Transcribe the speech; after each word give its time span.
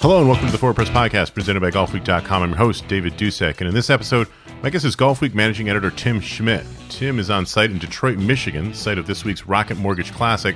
Hello 0.00 0.20
and 0.20 0.28
welcome 0.28 0.46
to 0.46 0.52
the 0.52 0.58
Forward 0.58 0.76
Press 0.76 0.88
Podcast 0.90 1.34
presented 1.34 1.58
by 1.58 1.72
GolfWeek.com. 1.72 2.42
I'm 2.44 2.50
your 2.50 2.56
host, 2.56 2.86
David 2.86 3.14
Dusek, 3.14 3.58
and 3.58 3.66
in 3.66 3.74
this 3.74 3.90
episode, 3.90 4.28
my 4.62 4.70
guest 4.70 4.84
is 4.84 4.94
Golf 4.94 5.20
Week 5.20 5.34
managing 5.34 5.68
editor 5.68 5.90
Tim 5.90 6.20
Schmidt. 6.20 6.64
Tim 6.88 7.18
is 7.18 7.30
on 7.30 7.44
site 7.44 7.72
in 7.72 7.78
Detroit, 7.78 8.16
Michigan, 8.16 8.72
site 8.72 8.98
of 8.98 9.08
this 9.08 9.24
week's 9.24 9.46
Rocket 9.46 9.76
Mortgage 9.76 10.12
Classic 10.12 10.54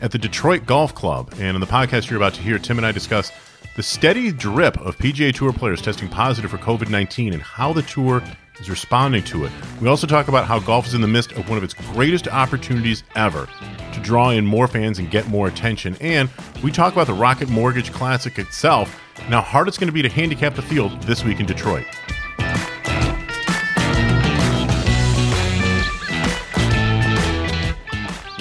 at 0.00 0.10
the 0.10 0.18
Detroit 0.18 0.66
Golf 0.66 0.96
Club. 0.96 1.32
And 1.38 1.54
in 1.54 1.60
the 1.60 1.66
podcast 1.66 2.10
you're 2.10 2.16
about 2.16 2.34
to 2.34 2.42
hear, 2.42 2.58
Tim 2.58 2.76
and 2.76 2.84
I 2.84 2.90
discuss 2.90 3.30
the 3.76 3.84
steady 3.84 4.32
drip 4.32 4.76
of 4.80 4.98
PGA 4.98 5.32
Tour 5.32 5.52
players 5.52 5.80
testing 5.80 6.08
positive 6.08 6.50
for 6.50 6.58
COVID 6.58 6.90
19 6.90 7.34
and 7.34 7.42
how 7.42 7.72
the 7.72 7.82
tour 7.82 8.20
is 8.60 8.70
responding 8.70 9.22
to 9.24 9.44
it. 9.44 9.52
We 9.80 9.88
also 9.88 10.06
talk 10.06 10.28
about 10.28 10.46
how 10.46 10.58
golf 10.58 10.86
is 10.86 10.94
in 10.94 11.00
the 11.00 11.08
midst 11.08 11.32
of 11.32 11.48
one 11.48 11.58
of 11.58 11.64
its 11.64 11.74
greatest 11.74 12.28
opportunities 12.28 13.04
ever 13.14 13.48
to 13.92 14.00
draw 14.00 14.30
in 14.30 14.46
more 14.46 14.68
fans 14.68 14.98
and 14.98 15.10
get 15.10 15.28
more 15.28 15.48
attention. 15.48 15.96
And 16.00 16.28
we 16.62 16.70
talk 16.70 16.92
about 16.92 17.06
the 17.06 17.14
Rocket 17.14 17.48
Mortgage 17.48 17.92
Classic 17.92 18.38
itself 18.38 18.98
and 19.18 19.34
how 19.34 19.40
hard 19.40 19.68
it's 19.68 19.78
going 19.78 19.88
to 19.88 19.92
be 19.92 20.02
to 20.02 20.08
handicap 20.08 20.54
the 20.54 20.62
field 20.62 21.02
this 21.02 21.24
week 21.24 21.40
in 21.40 21.46
Detroit. 21.46 21.86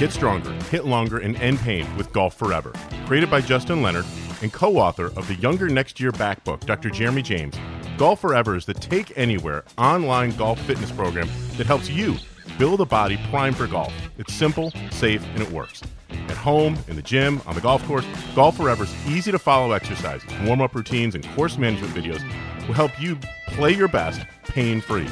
Get 0.01 0.11
stronger, 0.11 0.51
hit 0.71 0.85
longer, 0.85 1.19
and 1.19 1.35
end 1.35 1.59
pain 1.59 1.85
with 1.95 2.11
Golf 2.11 2.33
Forever. 2.33 2.73
Created 3.05 3.29
by 3.29 3.39
Justin 3.39 3.83
Leonard 3.83 4.05
and 4.41 4.51
co 4.51 4.77
author 4.77 5.07
of 5.15 5.27
the 5.27 5.35
Younger 5.35 5.69
Next 5.69 5.99
Year 5.99 6.11
Back 6.11 6.43
book, 6.43 6.61
Dr. 6.61 6.89
Jeremy 6.89 7.21
James, 7.21 7.55
Golf 8.01 8.19
Forever 8.19 8.55
is 8.55 8.65
the 8.65 8.73
take 8.73 9.15
anywhere 9.15 9.63
online 9.77 10.31
golf 10.31 10.59
fitness 10.61 10.91
program 10.91 11.29
that 11.57 11.67
helps 11.67 11.87
you 11.87 12.17
build 12.57 12.81
a 12.81 12.85
body 12.85 13.19
primed 13.29 13.55
for 13.55 13.67
golf. 13.67 13.93
It's 14.17 14.33
simple, 14.33 14.73
safe, 14.89 15.23
and 15.35 15.43
it 15.43 15.51
works. 15.51 15.83
At 16.09 16.35
home, 16.35 16.79
in 16.87 16.95
the 16.95 17.03
gym, 17.03 17.43
on 17.45 17.53
the 17.53 17.61
golf 17.61 17.85
course, 17.85 18.03
Golf 18.33 18.57
Forever's 18.57 18.91
easy 19.05 19.31
to 19.31 19.37
follow 19.37 19.73
exercises, 19.73 20.27
warm 20.45 20.61
up 20.61 20.73
routines, 20.73 21.13
and 21.13 21.23
course 21.35 21.59
management 21.59 21.93
videos 21.93 22.23
will 22.65 22.73
help 22.73 22.99
you 22.99 23.19
play 23.49 23.71
your 23.71 23.87
best 23.87 24.25
pain 24.45 24.81
free. 24.81 25.07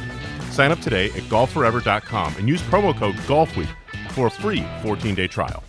Sign 0.49 0.71
up 0.71 0.79
today 0.79 1.11
at 1.11 1.21
golfforever.com 1.29 2.37
and 2.39 2.49
use 2.49 2.63
promo 2.63 2.97
code 2.97 3.13
GOLFWEEK 3.27 3.69
for 4.13 4.25
a 4.25 4.31
free 4.31 4.65
14 4.81 5.13
day 5.13 5.27
trial. 5.27 5.63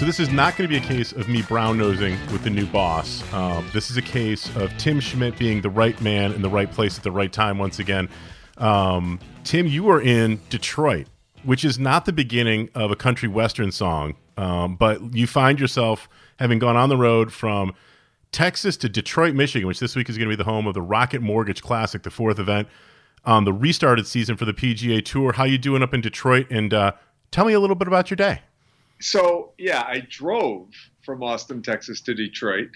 So 0.00 0.06
this 0.06 0.18
is 0.18 0.30
not 0.30 0.56
going 0.56 0.66
to 0.66 0.80
be 0.80 0.82
a 0.82 0.88
case 0.88 1.12
of 1.12 1.28
me 1.28 1.42
brown 1.42 1.76
nosing 1.76 2.16
with 2.32 2.42
the 2.42 2.48
new 2.48 2.64
boss. 2.64 3.22
Um, 3.34 3.68
this 3.74 3.90
is 3.90 3.98
a 3.98 4.02
case 4.02 4.48
of 4.56 4.74
Tim 4.78 4.98
Schmidt 4.98 5.38
being 5.38 5.60
the 5.60 5.68
right 5.68 6.00
man 6.00 6.32
in 6.32 6.40
the 6.40 6.48
right 6.48 6.72
place 6.72 6.96
at 6.96 7.04
the 7.04 7.10
right 7.10 7.30
time 7.30 7.58
once 7.58 7.78
again. 7.78 8.08
Um, 8.56 9.20
Tim, 9.44 9.66
you 9.66 9.90
are 9.90 10.00
in 10.00 10.40
Detroit, 10.48 11.06
which 11.42 11.66
is 11.66 11.78
not 11.78 12.06
the 12.06 12.14
beginning 12.14 12.70
of 12.74 12.90
a 12.90 12.96
country 12.96 13.28
western 13.28 13.70
song, 13.72 14.14
um, 14.38 14.74
but 14.76 15.14
you 15.14 15.26
find 15.26 15.60
yourself 15.60 16.08
having 16.38 16.58
gone 16.58 16.78
on 16.78 16.88
the 16.88 16.96
road 16.96 17.30
from 17.30 17.74
Texas 18.32 18.78
to 18.78 18.88
Detroit, 18.88 19.34
Michigan, 19.34 19.68
which 19.68 19.80
this 19.80 19.94
week 19.94 20.08
is 20.08 20.16
going 20.16 20.30
to 20.30 20.34
be 20.34 20.42
the 20.42 20.50
home 20.50 20.66
of 20.66 20.72
the 20.72 20.80
Rocket 20.80 21.20
Mortgage 21.20 21.60
Classic, 21.60 22.02
the 22.02 22.10
fourth 22.10 22.38
event 22.38 22.68
on 23.26 23.44
the 23.44 23.52
restarted 23.52 24.06
season 24.06 24.38
for 24.38 24.46
the 24.46 24.54
PGA 24.54 25.04
Tour. 25.04 25.32
How 25.32 25.44
you 25.44 25.58
doing 25.58 25.82
up 25.82 25.92
in 25.92 26.00
Detroit? 26.00 26.46
And 26.50 26.72
uh, 26.72 26.92
tell 27.30 27.44
me 27.44 27.52
a 27.52 27.60
little 27.60 27.76
bit 27.76 27.86
about 27.86 28.08
your 28.08 28.16
day 28.16 28.40
so 29.00 29.52
yeah, 29.58 29.82
I 29.86 30.06
drove 30.08 30.68
from 31.02 31.22
Austin, 31.22 31.62
Texas 31.62 32.00
to 32.02 32.14
Detroit 32.14 32.68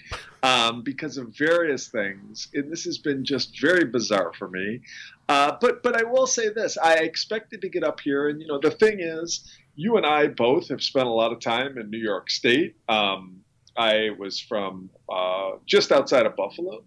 um, 0.43 0.81
because 0.83 1.17
of 1.17 1.35
various 1.37 1.87
things, 1.87 2.49
and 2.53 2.71
this 2.71 2.83
has 2.85 2.97
been 2.97 3.23
just 3.23 3.59
very 3.61 3.85
bizarre 3.85 4.33
for 4.33 4.49
me. 4.49 4.81
Uh, 5.29 5.55
but 5.61 5.83
but 5.83 5.99
I 5.99 6.03
will 6.03 6.27
say 6.27 6.49
this: 6.49 6.77
I 6.77 6.95
expected 6.95 7.61
to 7.61 7.69
get 7.69 7.83
up 7.83 7.99
here, 7.99 8.29
and 8.29 8.41
you 8.41 8.47
know 8.47 8.59
the 8.59 8.71
thing 8.71 8.99
is, 8.99 9.49
you 9.75 9.97
and 9.97 10.05
I 10.05 10.27
both 10.27 10.69
have 10.69 10.81
spent 10.81 11.07
a 11.07 11.11
lot 11.11 11.31
of 11.31 11.39
time 11.39 11.77
in 11.77 11.89
New 11.89 11.99
York 11.99 12.29
State. 12.29 12.75
Um, 12.89 13.41
I 13.77 14.09
was 14.17 14.39
from 14.39 14.89
uh, 15.09 15.51
just 15.65 15.91
outside 15.91 16.25
of 16.25 16.35
Buffalo, 16.35 16.83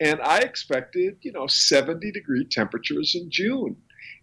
and 0.00 0.20
I 0.20 0.38
expected 0.38 1.18
you 1.22 1.32
know 1.32 1.46
70 1.46 2.12
degree 2.12 2.44
temperatures 2.44 3.14
in 3.14 3.30
June, 3.30 3.76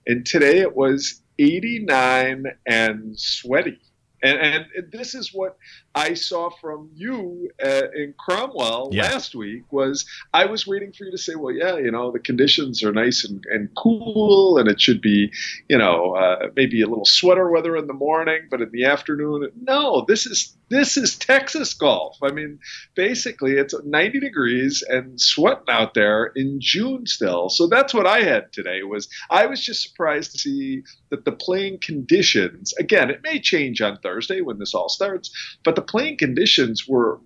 and 0.07 0.25
today 0.25 0.59
it 0.59 0.75
was 0.75 1.22
89 1.40 2.46
and 2.66 3.19
sweaty. 3.19 3.79
And, 4.23 4.39
and, 4.39 4.91
this 4.91 5.16
is 5.16 5.31
what 5.34 5.57
I 5.96 6.16
saw 6.16 6.50
from 6.50 6.90
you 6.96 7.52
uh, 7.64 7.92
in 7.96 8.16
Cromwell 8.18 8.90
yeah. 8.92 9.04
last 9.04 9.36
week 9.36 9.72
was 9.72 10.06
I 10.34 10.46
was 10.46 10.66
waiting 10.66 10.92
for 10.92 11.06
you 11.06 11.12
to 11.12 11.18
say, 11.18 11.36
well, 11.36 11.54
yeah, 11.54 11.78
you 11.78 11.92
know, 11.92 12.12
the 12.12 12.20
conditions 12.20 12.84
are 12.84 12.92
nice 12.92 13.24
and, 13.24 13.44
and 13.52 13.70
cool, 13.78 14.58
and 14.58 14.68
it 14.68 14.82
should 14.82 15.02
be, 15.02 15.32
you 15.70 15.78
know, 15.78 16.16
uh, 16.16 16.48
maybe 16.56 16.82
a 16.82 16.88
little 16.88 17.06
sweater 17.06 17.50
weather 17.50 17.78
in 17.78 17.86
the 17.86 17.94
morning, 17.94 18.48
but 18.50 18.62
in 18.62 18.72
the 18.72 18.86
afternoon, 18.86 19.52
no, 19.62 20.03
this 20.08 20.26
is 20.26 20.58
this 20.70 20.98
is 20.98 21.16
Texas 21.16 21.76
golf. 21.76 22.18
I 22.24 22.32
mean, 22.32 22.58
basically, 22.96 23.53
it's 23.53 23.76
90 23.86 24.20
degrees 24.20 24.84
and 24.88 25.22
sweating 25.22 25.66
out 25.70 25.94
there 25.94 26.32
in 26.36 26.59
June 26.59 27.06
still. 27.06 27.50
So 27.50 27.68
that's 27.68 27.94
what 27.94 28.08
I 28.08 28.24
had 28.24 28.52
today. 28.52 28.82
Was 28.82 29.08
I 29.30 29.46
was 29.46 29.64
just 29.64 29.84
surprised 29.84 30.32
to 30.32 30.40
see 30.40 30.82
that 31.09 31.26
the 31.26 31.32
playing 31.32 31.78
conditions. 31.80 32.74
Again, 32.80 33.12
it 33.12 33.22
may 33.22 33.40
change 33.40 33.82
on 33.82 34.00
Thursday 34.00 34.42
when 34.42 34.58
this 34.58 34.74
all 34.74 34.90
starts, 34.90 35.30
but 35.64 35.76
the 35.76 35.83
playing 35.84 36.18
conditions 36.18 36.88
were 36.88 37.20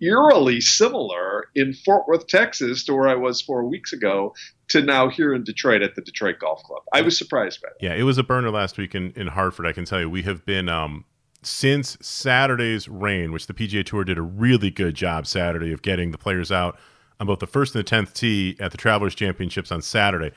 eerily 0.00 0.60
similar 0.60 1.46
in 1.54 1.72
Fort 1.72 2.06
Worth, 2.08 2.26
Texas, 2.26 2.84
to 2.84 2.94
where 2.94 3.08
I 3.08 3.14
was 3.14 3.40
four 3.40 3.64
weeks 3.64 3.92
ago, 3.92 4.34
to 4.68 4.82
now 4.82 5.08
here 5.08 5.32
in 5.32 5.44
Detroit 5.44 5.82
at 5.82 5.94
the 5.94 6.02
Detroit 6.02 6.36
Golf 6.40 6.62
Club. 6.64 6.82
I 6.92 7.02
was 7.02 7.16
surprised 7.16 7.62
by 7.62 7.68
that. 7.68 7.84
Yeah, 7.84 7.94
it 7.94 8.02
was 8.02 8.18
a 8.18 8.22
burner 8.22 8.50
last 8.50 8.78
week 8.78 8.94
in, 8.94 9.12
in 9.12 9.28
Hartford. 9.28 9.66
I 9.66 9.72
can 9.72 9.84
tell 9.84 10.00
you, 10.00 10.10
we 10.10 10.22
have 10.22 10.44
been 10.44 10.68
um, 10.68 11.04
since 11.42 11.96
Saturday's 12.00 12.88
rain, 12.88 13.32
which 13.32 13.46
the 13.46 13.54
PGA 13.54 13.84
Tour 13.84 14.04
did 14.04 14.18
a 14.18 14.22
really 14.22 14.70
good 14.70 14.94
job 14.94 15.26
Saturday 15.26 15.72
of 15.72 15.82
getting 15.82 16.10
the 16.10 16.18
players 16.18 16.50
out 16.50 16.78
on 17.20 17.26
both 17.26 17.38
the 17.38 17.46
first 17.46 17.74
and 17.74 17.80
the 17.80 17.88
tenth 17.88 18.14
tee 18.14 18.56
at 18.58 18.72
the 18.72 18.78
Travelers 18.78 19.14
Championships 19.14 19.70
on 19.70 19.82
Saturday. 19.82 20.32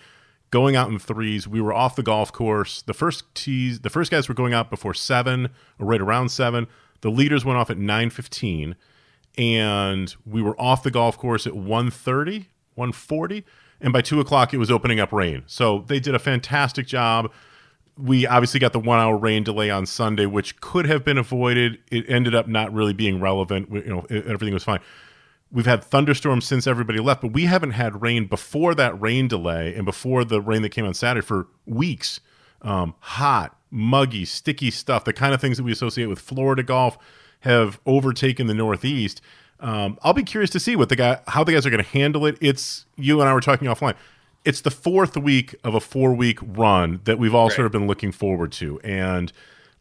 Going 0.52 0.76
out 0.76 0.90
in 0.90 1.00
threes, 1.00 1.48
we 1.48 1.60
were 1.60 1.74
off 1.74 1.96
the 1.96 2.04
golf 2.04 2.32
course. 2.32 2.84
The 2.84 2.94
first 2.94 3.24
tees, 3.34 3.80
the 3.80 3.90
first 3.90 4.12
guys 4.12 4.30
were 4.30 4.36
going 4.36 4.54
out 4.54 4.70
before 4.70 4.94
seven 4.94 5.50
or 5.80 5.88
right 5.88 6.02
around 6.02 6.30
seven. 6.30 6.68
The 7.02 7.12
leaders 7.12 7.46
went 7.46 7.58
off 7.58 7.70
at 7.70 7.78
nine 7.78 8.10
fifteen, 8.10 8.76
and 9.38 10.16
we 10.26 10.42
were 10.42 10.60
off 10.60 10.84
the 10.84 10.92
golf 10.92 11.18
course 11.18 11.46
at 11.46 11.54
1.30, 11.54 12.46
1.40, 12.78 13.44
and 13.82 13.92
by 13.92 14.02
two 14.02 14.20
o'clock 14.20 14.54
it 14.54 14.58
was 14.58 14.72
opening 14.72 15.00
up 15.00 15.12
rain. 15.12 15.44
So 15.46 15.84
they 15.88 16.00
did 16.00 16.16
a 16.16 16.20
fantastic 16.20 16.88
job 16.88 17.32
we 17.98 18.28
obviously 18.28 18.60
got 18.60 18.74
the 18.74 18.80
one 18.80 19.00
hour 19.00 19.18
rain 19.18 19.44
delay 19.44 19.70
on 19.70 19.86
Sunday, 19.86 20.26
which 20.26 20.60
could 20.60 20.86
have 20.86 21.04
been 21.04 21.18
avoided. 21.18 21.80
It 21.92 22.06
ended 22.10 22.36
up 22.36 22.48
not 22.48 22.74
really 22.74 22.94
being 22.94 23.20
relevant. 23.20 23.70
You 23.72 23.84
know, 23.84 24.06
everything 24.10 24.54
was 24.54 24.64
fine. 24.64 24.82
We've 25.52 25.66
had 25.66 25.84
thunderstorms 25.84 26.46
since 26.46 26.68
everybody 26.68 27.00
left, 27.00 27.22
but 27.22 27.32
we 27.32 27.46
haven't 27.46 27.72
had 27.72 28.02
rain 28.02 28.26
before 28.26 28.76
that 28.76 29.00
rain 29.00 29.28
delay 29.28 29.74
and 29.74 29.86
before 29.86 30.26
the 30.26 30.42
rain 30.42 30.62
that 30.64 30.70
came 30.70 30.86
on 30.86 30.94
Saturday 30.94 31.26
for 31.26 31.48
weeks. 31.66 32.20
Um, 32.62 32.96
hot, 33.00 33.56
muggy, 33.76 34.26
sticky 34.26 34.72
stuff, 34.72 35.04
the 35.04 35.14
kind 35.14 35.34
of 35.34 35.42
things 35.42 35.58
that 35.58 35.64
we 35.64 35.72
associate 35.72 36.08
with 36.08 36.20
Florida 36.20 36.64
golf 36.64 36.98
have 37.42 37.80
overtaken 37.86 38.48
the 38.48 38.54
Northeast. 38.54 39.22
Um, 39.60 40.00
I'll 40.04 40.14
be 40.14 40.24
curious 40.24 40.50
to 40.52 40.60
see 40.60 40.76
what 40.76 40.90
the 40.90 40.96
guy, 40.96 41.20
how 41.28 41.44
the 41.44 41.54
guys 41.54 41.66
are 41.66 41.70
going 41.70 41.84
to 41.84 41.90
handle 41.90 42.26
it. 42.26 42.38
It's 42.42 42.86
you 42.98 43.20
and 43.22 43.30
I 43.30 43.34
were 43.34 43.42
talking 43.42 43.68
offline 43.68 43.96
it's 44.46 44.62
the 44.62 44.72
fourth 44.72 45.18
week 45.18 45.56
of 45.64 45.74
a 45.74 45.80
four 45.80 46.14
week 46.14 46.40
run 46.42 47.02
that 47.04 47.18
we've 47.18 47.34
all 47.34 47.48
right. 47.48 47.56
sort 47.56 47.66
of 47.66 47.72
been 47.72 47.88
looking 47.88 48.12
forward 48.12 48.52
to, 48.54 48.80
and 48.82 49.34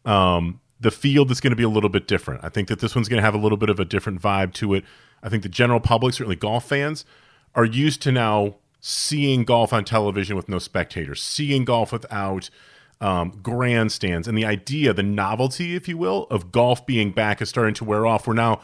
um, 0.03 0.59
the 0.81 0.91
field 0.91 1.31
is 1.31 1.39
going 1.39 1.51
to 1.51 1.55
be 1.55 1.63
a 1.63 1.69
little 1.69 1.89
bit 1.89 2.07
different. 2.07 2.43
I 2.43 2.49
think 2.49 2.67
that 2.67 2.79
this 2.79 2.95
one's 2.95 3.07
going 3.07 3.19
to 3.19 3.23
have 3.23 3.35
a 3.35 3.37
little 3.37 3.57
bit 3.57 3.69
of 3.69 3.79
a 3.79 3.85
different 3.85 4.21
vibe 4.21 4.53
to 4.53 4.73
it. 4.73 4.83
I 5.23 5.29
think 5.29 5.43
the 5.43 5.49
general 5.49 5.79
public, 5.79 6.15
certainly 6.15 6.35
golf 6.35 6.67
fans, 6.67 7.05
are 7.53 7.63
used 7.63 8.01
to 8.01 8.11
now 8.11 8.55
seeing 8.81 9.45
golf 9.45 9.71
on 9.71 9.85
television 9.85 10.35
with 10.35 10.49
no 10.49 10.59
spectators, 10.59 11.21
seeing 11.21 11.63
golf 11.63 11.93
without 11.93 12.49
um, 13.01 13.39
grandstands, 13.41 14.27
and 14.27 14.37
the 14.37 14.45
idea, 14.45 14.93
the 14.93 15.03
novelty, 15.03 15.75
if 15.75 15.87
you 15.87 15.97
will, 15.97 16.27
of 16.29 16.51
golf 16.51 16.85
being 16.85 17.11
back 17.11 17.41
is 17.41 17.49
starting 17.49 17.73
to 17.75 17.83
wear 17.83 18.05
off. 18.05 18.27
We're 18.27 18.33
now 18.33 18.61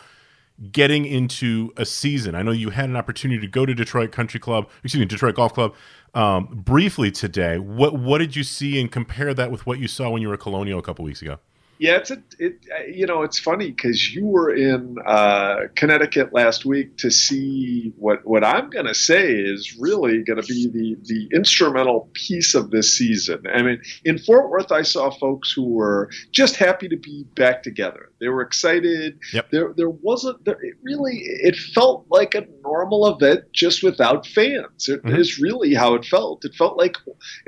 getting 0.71 1.05
into 1.05 1.73
a 1.77 1.85
season. 1.85 2.35
I 2.35 2.43
know 2.43 2.51
you 2.51 2.69
had 2.69 2.89
an 2.89 2.95
opportunity 2.95 3.41
to 3.41 3.47
go 3.47 3.65
to 3.65 3.73
Detroit 3.73 4.11
Country 4.11 4.39
Club, 4.39 4.69
excuse 4.83 4.99
me, 4.99 5.05
Detroit 5.05 5.35
Golf 5.35 5.53
Club, 5.53 5.73
um, 6.13 6.47
briefly 6.51 7.11
today. 7.11 7.57
What 7.57 7.93
what 7.93 8.19
did 8.19 8.35
you 8.35 8.43
see 8.43 8.79
and 8.79 8.91
compare 8.91 9.33
that 9.33 9.51
with 9.51 9.65
what 9.65 9.79
you 9.79 9.87
saw 9.87 10.09
when 10.09 10.21
you 10.21 10.27
were 10.27 10.35
at 10.35 10.39
Colonial 10.39 10.79
a 10.79 10.83
couple 10.83 11.05
weeks 11.05 11.21
ago? 11.21 11.39
Yeah, 11.81 11.95
it's 11.97 12.11
a, 12.11 12.21
it. 12.37 12.63
You 12.93 13.07
know, 13.07 13.23
it's 13.23 13.39
funny 13.39 13.71
because 13.71 14.13
you 14.13 14.23
were 14.27 14.53
in 14.53 14.97
uh, 15.03 15.61
Connecticut 15.73 16.31
last 16.31 16.63
week 16.63 16.95
to 16.97 17.09
see 17.09 17.91
what 17.97 18.19
what 18.23 18.43
I'm 18.43 18.69
going 18.69 18.85
to 18.85 18.93
say 18.93 19.31
is 19.33 19.75
really 19.79 20.23
going 20.23 20.39
to 20.39 20.45
be 20.47 20.67
the 20.67 20.95
the 21.01 21.27
instrumental 21.35 22.07
piece 22.13 22.53
of 22.53 22.69
this 22.69 22.95
season. 22.95 23.41
I 23.51 23.63
mean, 23.63 23.81
in 24.05 24.19
Fort 24.19 24.51
Worth, 24.51 24.71
I 24.71 24.83
saw 24.83 25.09
folks 25.09 25.51
who 25.51 25.63
were 25.63 26.11
just 26.31 26.55
happy 26.55 26.87
to 26.87 26.97
be 26.97 27.25
back 27.35 27.63
together. 27.63 28.11
They 28.19 28.27
were 28.27 28.41
excited. 28.43 29.17
Yep. 29.33 29.49
There 29.51 29.73
there 29.75 29.89
wasn't 29.89 30.45
there, 30.45 30.59
it 30.61 30.75
really. 30.83 31.17
It 31.23 31.55
felt 31.55 32.05
like 32.11 32.35
a 32.35 32.45
normal 32.63 33.07
event 33.07 33.45
just 33.53 33.81
without 33.81 34.27
fans. 34.27 34.87
It 34.87 35.01
Mhm. 35.01 35.17
is 35.17 35.39
really 35.39 35.73
how 35.73 35.95
it 35.95 36.05
felt. 36.05 36.45
It 36.45 36.53
felt 36.53 36.77
like 36.77 36.95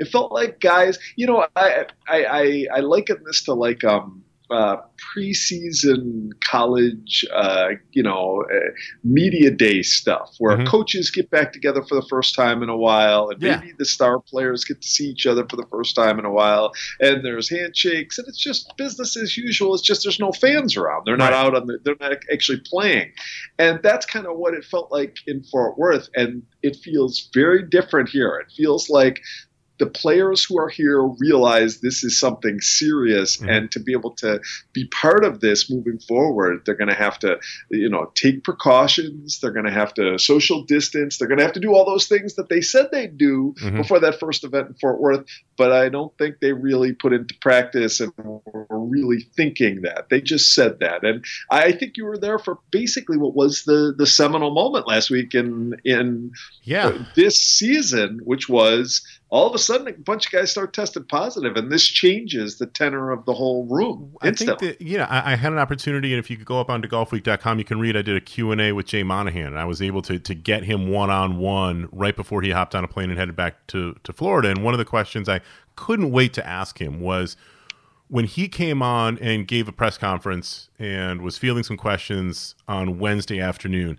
it 0.00 0.08
felt 0.08 0.32
like 0.32 0.58
guys. 0.58 0.98
You 1.14 1.28
know, 1.28 1.46
I 1.54 1.86
I 2.08 2.24
I, 2.24 2.66
I 2.78 2.80
liken 2.80 3.18
this 3.24 3.44
to 3.44 3.54
like 3.54 3.84
um 3.84 4.22
uh, 4.50 4.76
preseason 5.16 6.28
college, 6.42 7.24
uh, 7.32 7.70
you 7.92 8.02
know, 8.02 8.44
uh, 8.54 8.70
media 9.02 9.50
day 9.50 9.82
stuff 9.82 10.34
where 10.38 10.58
Mhm. 10.58 10.66
coaches 10.66 11.10
get 11.10 11.30
back 11.30 11.52
together 11.52 11.82
for 11.82 11.94
the 11.94 12.06
first 12.08 12.34
time 12.34 12.62
in 12.62 12.68
a 12.68 12.76
while, 12.76 13.30
and 13.30 13.40
Yeah. 13.40 13.56
maybe 13.56 13.72
the 13.78 13.84
star 13.86 14.20
players 14.20 14.64
get 14.64 14.82
to 14.82 14.88
see 14.88 15.06
each 15.06 15.26
other 15.26 15.46
for 15.48 15.56
the 15.56 15.66
first 15.70 15.94
time 15.96 16.18
in 16.18 16.24
a 16.24 16.30
while, 16.30 16.72
and 17.00 17.24
there's 17.24 17.48
handshakes, 17.48 18.18
and 18.18 18.28
it's 18.28 18.38
just 18.38 18.76
business 18.76 19.16
as 19.16 19.36
usual. 19.36 19.74
It's 19.74 19.82
just 19.82 20.02
there's 20.04 20.20
no 20.20 20.32
fans 20.32 20.76
around; 20.76 21.04
they're 21.06 21.16
not 21.16 21.32
Right. 21.32 21.46
out 21.46 21.54
on 21.54 21.66
the, 21.66 21.78
they're 21.82 21.96
not 22.00 22.12
actually 22.32 22.60
playing, 22.66 23.12
and 23.58 23.80
that's 23.82 24.04
kind 24.04 24.26
of 24.26 24.36
what 24.36 24.52
it 24.54 24.64
felt 24.64 24.92
like 24.92 25.16
in 25.26 25.42
Fort 25.44 25.78
Worth, 25.78 26.08
and 26.14 26.42
it 26.62 26.76
feels 26.76 27.28
very 27.32 27.62
different 27.62 28.10
here. 28.10 28.36
It 28.46 28.52
feels 28.52 28.90
like 28.90 29.20
the 29.78 29.86
players 29.86 30.44
who 30.44 30.58
are 30.58 30.68
here 30.68 31.02
realize 31.18 31.80
this 31.80 32.04
is 32.04 32.18
something 32.18 32.60
serious 32.60 33.38
Mhm. 33.38 33.48
and 33.56 33.70
to 33.72 33.80
be 33.80 33.92
able 33.92 34.12
to 34.16 34.40
be 34.72 34.86
part 34.86 35.24
of 35.24 35.40
this 35.40 35.68
moving 35.70 35.98
forward 35.98 36.62
they're 36.64 36.76
going 36.76 36.88
to 36.88 36.94
have 36.94 37.18
to 37.20 37.38
you 37.70 37.88
know 37.88 38.10
take 38.14 38.44
precautions 38.44 39.40
they're 39.40 39.50
going 39.52 39.64
to 39.66 39.72
have 39.72 39.92
to 39.94 40.18
social 40.18 40.62
distance 40.64 41.18
they're 41.18 41.28
going 41.28 41.38
to 41.38 41.44
have 41.44 41.52
to 41.54 41.60
do 41.60 41.74
all 41.74 41.84
those 41.84 42.06
things 42.06 42.34
that 42.36 42.48
they 42.48 42.60
said 42.60 42.86
they'd 42.92 43.18
do 43.18 43.54
Mhm. 43.62 43.76
before 43.78 43.98
that 44.00 44.20
first 44.20 44.44
event 44.44 44.68
in 44.68 44.74
Fort 44.74 45.00
Worth 45.00 45.24
but 45.56 45.72
I 45.72 45.88
don't 45.88 46.16
think 46.18 46.36
they 46.40 46.52
really 46.52 46.92
put 46.92 47.12
into 47.12 47.34
practice 47.40 48.00
and 48.00 48.12
were 48.16 48.66
really 48.70 49.26
thinking 49.36 49.82
that 49.82 50.08
they 50.08 50.20
just 50.20 50.54
said 50.54 50.78
that 50.80 51.04
and 51.04 51.24
I 51.50 51.72
think 51.72 51.96
you 51.96 52.04
were 52.04 52.18
there 52.18 52.38
for 52.38 52.58
basically 52.70 53.16
what 53.16 53.34
was 53.34 53.64
the 53.64 53.94
the 53.96 54.06
seminal 54.06 54.52
moment 54.54 54.86
last 54.86 55.10
week 55.10 55.34
in 55.34 55.74
in 55.84 56.30
Yeah. 56.62 56.92
this 57.16 57.36
season, 57.38 58.20
which 58.24 58.48
was 58.48 59.02
all 59.30 59.48
of 59.48 59.54
a 59.54 59.58
sudden 59.58 59.88
a 59.88 59.92
bunch 59.92 60.26
of 60.26 60.32
guys 60.32 60.50
start 60.50 60.72
testing 60.72 61.04
positive, 61.04 61.56
and 61.56 61.70
this 61.70 61.84
changes 61.84 62.58
the 62.58 62.66
tenor 62.66 63.10
of 63.10 63.24
the 63.24 63.32
whole 63.32 63.66
room 63.66 64.14
I 64.20 64.30
think 64.30 64.58
that 64.58 64.80
you 64.80 64.98
know 64.98 65.04
I, 65.04 65.32
I 65.32 65.36
had 65.36 65.52
an 65.52 65.58
opportunity, 65.58 66.12
and 66.12 66.18
if 66.18 66.30
you 66.30 66.36
could 66.36 66.46
go 66.46 66.60
up 66.60 66.70
onto 66.70 66.88
golfweek.com, 66.88 67.58
you 67.58 67.64
can 67.64 67.80
read. 67.80 67.96
I 67.96 68.02
did 68.02 68.16
a 68.16 68.20
Q 68.20 68.52
and 68.52 68.60
A 68.60 68.72
with 68.72 68.86
Jay 68.86 69.02
Monahan, 69.02 69.46
and 69.46 69.58
I 69.58 69.64
was 69.64 69.82
able 69.82 70.02
to 70.02 70.18
to 70.18 70.34
get 70.34 70.64
him 70.64 70.88
one 70.90 71.10
on 71.10 71.38
one 71.38 71.88
right 71.92 72.14
before 72.14 72.42
he 72.42 72.50
hopped 72.50 72.74
on 72.74 72.84
a 72.84 72.88
plane 72.88 73.10
and 73.10 73.18
headed 73.18 73.36
back 73.36 73.66
to 73.68 73.96
to 74.04 74.12
Florida. 74.12 74.50
And 74.50 74.62
one 74.62 74.74
of 74.74 74.78
the 74.78 74.84
questions 74.84 75.28
I 75.28 75.40
couldn't 75.76 76.10
wait 76.10 76.32
to 76.34 76.46
ask 76.46 76.80
him 76.80 77.00
was 77.00 77.36
when 78.08 78.26
he 78.26 78.48
came 78.48 78.82
on 78.82 79.18
and 79.18 79.48
gave 79.48 79.66
a 79.66 79.72
press 79.72 79.98
conference 79.98 80.68
and 80.78 81.22
was 81.22 81.38
fielding 81.38 81.64
some 81.64 81.76
questions 81.76 82.54
on 82.68 82.98
Wednesday 82.98 83.40
afternoon. 83.40 83.98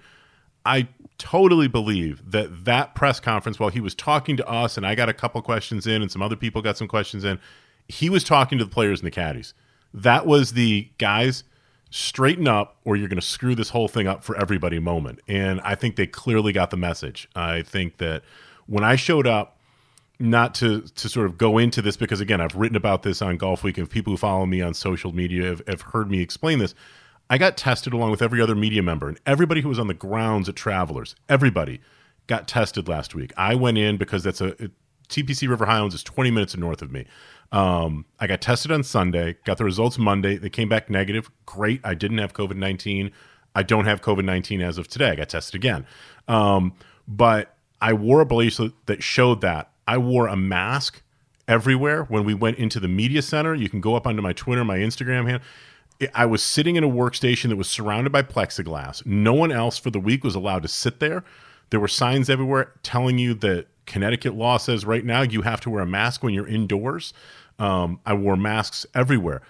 I 0.65 0.87
totally 1.17 1.67
believe 1.67 2.31
that 2.31 2.65
that 2.65 2.95
press 2.95 3.19
conference, 3.19 3.59
while 3.59 3.69
he 3.69 3.79
was 3.79 3.95
talking 3.95 4.37
to 4.37 4.47
us, 4.47 4.77
and 4.77 4.85
I 4.85 4.95
got 4.95 5.09
a 5.09 5.13
couple 5.13 5.41
questions 5.41 5.87
in, 5.87 6.01
and 6.01 6.11
some 6.11 6.21
other 6.21 6.35
people 6.35 6.61
got 6.61 6.77
some 6.77 6.87
questions 6.87 7.23
in, 7.23 7.39
he 7.87 8.09
was 8.09 8.23
talking 8.23 8.57
to 8.57 8.65
the 8.65 8.71
players 8.71 8.99
and 8.99 9.07
the 9.07 9.11
caddies. 9.11 9.53
That 9.93 10.25
was 10.25 10.53
the 10.53 10.89
guys 10.97 11.43
straighten 11.89 12.47
up, 12.47 12.77
or 12.83 12.95
you're 12.95 13.07
going 13.07 13.19
to 13.19 13.25
screw 13.25 13.55
this 13.55 13.69
whole 13.69 13.87
thing 13.87 14.07
up 14.07 14.23
for 14.23 14.35
everybody 14.35 14.79
moment. 14.79 15.19
And 15.27 15.61
I 15.61 15.75
think 15.75 15.95
they 15.95 16.07
clearly 16.07 16.51
got 16.51 16.71
the 16.71 16.77
message. 16.77 17.29
I 17.35 17.61
think 17.61 17.97
that 17.97 18.23
when 18.65 18.83
I 18.83 18.95
showed 18.95 19.27
up, 19.27 19.55
not 20.17 20.55
to 20.55 20.81
to 20.81 21.09
sort 21.09 21.25
of 21.25 21.37
go 21.37 21.57
into 21.57 21.81
this 21.81 21.97
because 21.97 22.21
again 22.21 22.39
I've 22.39 22.55
written 22.55 22.77
about 22.77 23.03
this 23.03 23.21
on 23.21 23.35
Golf 23.35 23.63
Week 23.63 23.77
and 23.77 23.89
people 23.89 24.13
who 24.13 24.17
follow 24.17 24.45
me 24.45 24.61
on 24.61 24.73
social 24.73 25.13
media 25.13 25.43
have, 25.47 25.61
have 25.67 25.81
heard 25.81 26.09
me 26.09 26.21
explain 26.21 26.59
this. 26.59 26.73
I 27.29 27.37
got 27.37 27.57
tested 27.57 27.93
along 27.93 28.11
with 28.11 28.21
every 28.21 28.41
other 28.41 28.55
media 28.55 28.83
member 28.83 29.07
and 29.07 29.19
everybody 29.25 29.61
who 29.61 29.69
was 29.69 29.79
on 29.79 29.87
the 29.87 29.93
grounds 29.93 30.47
at 30.47 30.55
Travelers. 30.55 31.15
Everybody 31.27 31.81
got 32.27 32.47
tested 32.47 32.87
last 32.87 33.15
week. 33.15 33.33
I 33.37 33.55
went 33.55 33.77
in 33.77 33.97
because 33.97 34.23
that's 34.23 34.41
a 34.41 34.55
TPC 35.09 35.49
River 35.49 35.65
Highlands 35.65 35.95
is 35.95 36.03
20 36.03 36.31
minutes 36.31 36.55
north 36.55 36.81
of 36.81 36.91
me. 36.91 37.05
Um, 37.51 38.05
I 38.19 38.27
got 38.27 38.41
tested 38.41 38.71
on 38.71 38.83
Sunday, 38.83 39.37
got 39.45 39.57
the 39.57 39.63
results 39.63 39.97
Monday. 39.97 40.37
They 40.37 40.49
came 40.49 40.69
back 40.69 40.89
negative. 40.89 41.29
Great. 41.45 41.81
I 41.83 41.93
didn't 41.93 42.17
have 42.17 42.33
COVID 42.33 42.57
19. 42.57 43.11
I 43.55 43.63
don't 43.63 43.85
have 43.85 44.01
COVID 44.01 44.25
19 44.25 44.61
as 44.61 44.77
of 44.77 44.87
today. 44.87 45.09
I 45.09 45.15
got 45.15 45.29
tested 45.29 45.55
again. 45.55 45.85
Um, 46.27 46.73
but 47.07 47.55
I 47.81 47.93
wore 47.93 48.21
a 48.21 48.25
bracelet 48.25 48.73
that 48.87 49.03
showed 49.03 49.41
that. 49.41 49.71
I 49.87 49.97
wore 49.97 50.27
a 50.27 50.35
mask 50.35 51.01
everywhere 51.47 52.03
when 52.03 52.25
we 52.25 52.33
went 52.33 52.57
into 52.57 52.79
the 52.79 52.87
media 52.87 53.21
center. 53.21 53.53
You 53.53 53.69
can 53.69 53.79
go 53.79 53.95
up 53.95 54.07
onto 54.07 54.21
my 54.21 54.33
Twitter, 54.33 54.65
my 54.65 54.77
Instagram 54.77 55.27
hand. 55.27 55.41
I 56.13 56.25
was 56.25 56.43
sitting 56.43 56.75
in 56.75 56.83
a 56.83 56.89
workstation 56.89 57.49
that 57.49 57.55
was 57.55 57.69
surrounded 57.69 58.11
by 58.11 58.21
plexiglass. 58.21 59.05
No 59.05 59.33
one 59.33 59.51
else 59.51 59.77
for 59.77 59.89
the 59.89 59.99
week 59.99 60.23
was 60.23 60.35
allowed 60.35 60.63
to 60.63 60.67
sit 60.67 60.99
there. 60.99 61.23
There 61.69 61.79
were 61.79 61.87
signs 61.87 62.29
everywhere 62.29 62.73
telling 62.83 63.17
you 63.17 63.33
that 63.35 63.67
Connecticut 63.85 64.35
law 64.35 64.57
says 64.57 64.85
right 64.85 65.05
now 65.05 65.21
you 65.21 65.43
have 65.43 65.61
to 65.61 65.69
wear 65.69 65.83
a 65.83 65.87
mask 65.87 66.23
when 66.23 66.33
you're 66.33 66.47
indoors. 66.47 67.13
Um, 67.59 67.99
I 68.05 68.13
wore 68.13 68.35
masks 68.35 68.85
everywhere. 68.93 69.41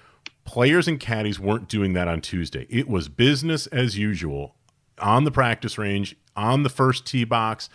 Players 0.43 0.87
and 0.87 0.99
caddies 0.99 1.39
weren't 1.39 1.67
doing 1.67 1.93
that 1.93 2.07
on 2.07 2.21
Tuesday. 2.21 2.67
It 2.69 2.87
was 2.87 3.09
business 3.09 3.65
as 3.67 3.97
usual 3.97 4.55
on 4.99 5.23
the 5.23 5.31
practice 5.31 5.77
range, 5.77 6.15
on 6.35 6.63
the 6.63 6.69
first 6.69 7.05
tee 7.05 7.23
box. 7.23 7.69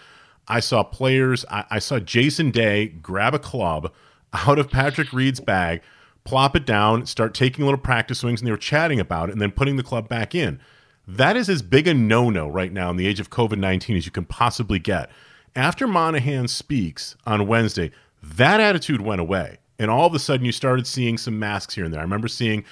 I 0.46 0.60
saw 0.60 0.82
players, 0.82 1.44
I, 1.50 1.64
I 1.70 1.78
saw 1.80 1.98
Jason 1.98 2.50
Day 2.50 2.86
grab 2.86 3.34
a 3.34 3.38
club 3.38 3.92
out 4.32 4.58
of 4.58 4.70
Patrick 4.70 5.12
Reed's 5.12 5.40
bag, 5.40 5.82
plop 6.24 6.54
it 6.56 6.66
down, 6.66 7.06
start 7.06 7.34
taking 7.34 7.64
little 7.64 7.80
practice 7.80 8.20
swings, 8.20 8.40
and 8.40 8.46
they 8.46 8.52
were 8.52 8.56
chatting 8.56 9.00
about 9.00 9.28
it 9.28 9.32
and 9.32 9.40
then 9.40 9.50
putting 9.50 9.76
the 9.76 9.82
club 9.82 10.08
back 10.08 10.34
in. 10.34 10.60
That 11.06 11.36
is 11.36 11.48
as 11.48 11.62
big 11.62 11.88
a 11.88 11.94
no 11.94 12.30
no 12.30 12.48
right 12.48 12.72
now 12.72 12.90
in 12.90 12.96
the 12.96 13.06
age 13.06 13.20
of 13.20 13.30
COVID 13.30 13.58
19 13.58 13.96
as 13.96 14.06
you 14.06 14.12
can 14.12 14.24
possibly 14.24 14.78
get. 14.78 15.10
After 15.56 15.86
Monahan 15.86 16.46
speaks 16.46 17.16
on 17.26 17.46
Wednesday, 17.46 17.90
that 18.22 18.60
attitude 18.60 19.00
went 19.00 19.20
away. 19.20 19.58
And 19.78 19.90
all 19.90 20.06
of 20.06 20.14
a 20.14 20.18
sudden, 20.18 20.44
you 20.44 20.52
started 20.52 20.86
seeing 20.86 21.16
some 21.16 21.38
masks 21.38 21.74
here 21.74 21.84
and 21.84 21.92
there. 21.92 22.00
I 22.00 22.04
remember 22.04 22.28
seeing 22.28 22.64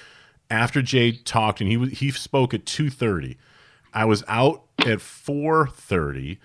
after 0.51 0.81
Jay 0.81 1.11
talked, 1.11 1.59
and 1.59 1.69
he 1.69 1.89
he 1.89 2.11
spoke 2.11 2.53
at 2.53 2.65
two 2.65 2.89
thirty. 2.89 3.37
I 3.93 4.05
was 4.05 4.23
out 4.27 4.63
at 4.85 5.01
four 5.01 5.67
thirty, 5.67 6.39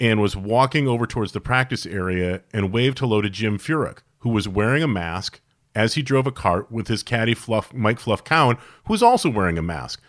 and 0.00 0.20
was 0.20 0.36
walking 0.36 0.88
over 0.88 1.06
towards 1.06 1.32
the 1.32 1.40
practice 1.40 1.86
area 1.86 2.42
and 2.52 2.72
waved 2.72 2.98
hello 2.98 3.20
to 3.22 3.30
Jim 3.30 3.58
Furyk, 3.58 3.98
who 4.18 4.30
was 4.30 4.48
wearing 4.48 4.82
a 4.82 4.88
mask 4.88 5.40
as 5.74 5.94
he 5.94 6.02
drove 6.02 6.26
a 6.26 6.32
cart 6.32 6.70
with 6.70 6.88
his 6.88 7.02
caddy 7.02 7.34
Fluff 7.34 7.72
Mike 7.72 7.98
Fluff 7.98 8.24
Cowan, 8.24 8.56
who 8.84 8.92
was 8.92 9.02
also 9.02 9.30
wearing 9.30 9.58
a 9.58 9.62
mask. 9.62 10.00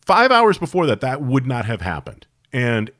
Five 0.00 0.32
hours 0.32 0.58
before 0.58 0.86
that, 0.86 1.00
that 1.00 1.22
would 1.22 1.46
not 1.46 1.66
have 1.66 1.80
happened. 1.80 2.26
And 2.52 2.90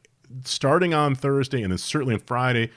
starting 0.44 0.94
on 0.94 1.14
Thursday 1.14 1.62
and 1.62 1.72
then 1.72 1.78
certainly 1.78 2.14
on 2.14 2.20
Friday, 2.20 2.70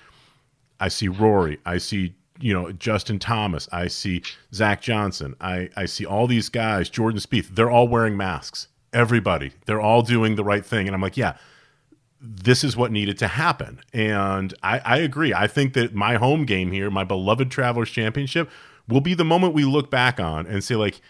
I 0.80 0.88
see 0.88 1.08
Rory, 1.08 1.60
I 1.66 1.78
see 1.78 2.16
you 2.40 2.54
know 2.54 2.72
Justin 2.72 3.20
Thomas, 3.20 3.70
I 3.72 3.88
see 3.88 4.24
Zach 4.54 4.82
Johnson, 4.82 5.36
I 5.40 5.70
I 5.76 5.86
see 5.86 6.06
all 6.06 6.28
these 6.28 6.50
guys, 6.50 6.90
Jordan 6.90 7.20
Spieth, 7.20 7.50
they're 7.56 7.72
all 7.72 7.88
wearing 7.88 8.18
masks. 8.18 8.68
Everybody, 8.92 9.52
they're 9.66 9.82
all 9.82 10.04
doing 10.04 10.36
the 10.36 10.44
right 10.44 10.64
thing, 10.64 10.88
and 10.88 10.94
I'm 10.94 11.02
like, 11.02 11.18
yeah, 11.18 11.36
this 12.24 12.64
is 12.64 12.78
what 12.78 12.92
needed 12.92 13.18
to 13.20 13.28
happen. 13.28 13.82
And 13.92 14.54
I, 14.64 14.80
I 14.80 14.98
agree. 14.98 15.34
I 15.34 15.48
think 15.48 15.74
that 15.74 15.94
my 15.94 16.16
home 16.16 16.46
game 16.46 16.72
here, 16.72 16.90
my 16.90 17.04
beloved 17.04 17.52
Travelers 17.52 17.90
Championship, 17.90 18.50
will 18.88 19.02
be 19.02 19.14
the 19.14 19.26
moment 19.26 19.54
we 19.54 19.66
look 19.66 19.90
back 19.90 20.20
on 20.20 20.46
and 20.46 20.64
say 20.64 20.76
like, 20.76 21.02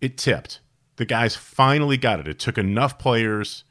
it 0.00 0.16
tipped. 0.16 0.60
The 0.96 1.04
guys 1.04 1.36
finally 1.36 1.96
got 1.96 2.20
it. 2.20 2.28
It 2.28 2.38
took 2.38 2.58
enough 2.58 2.98
players, 2.98 3.64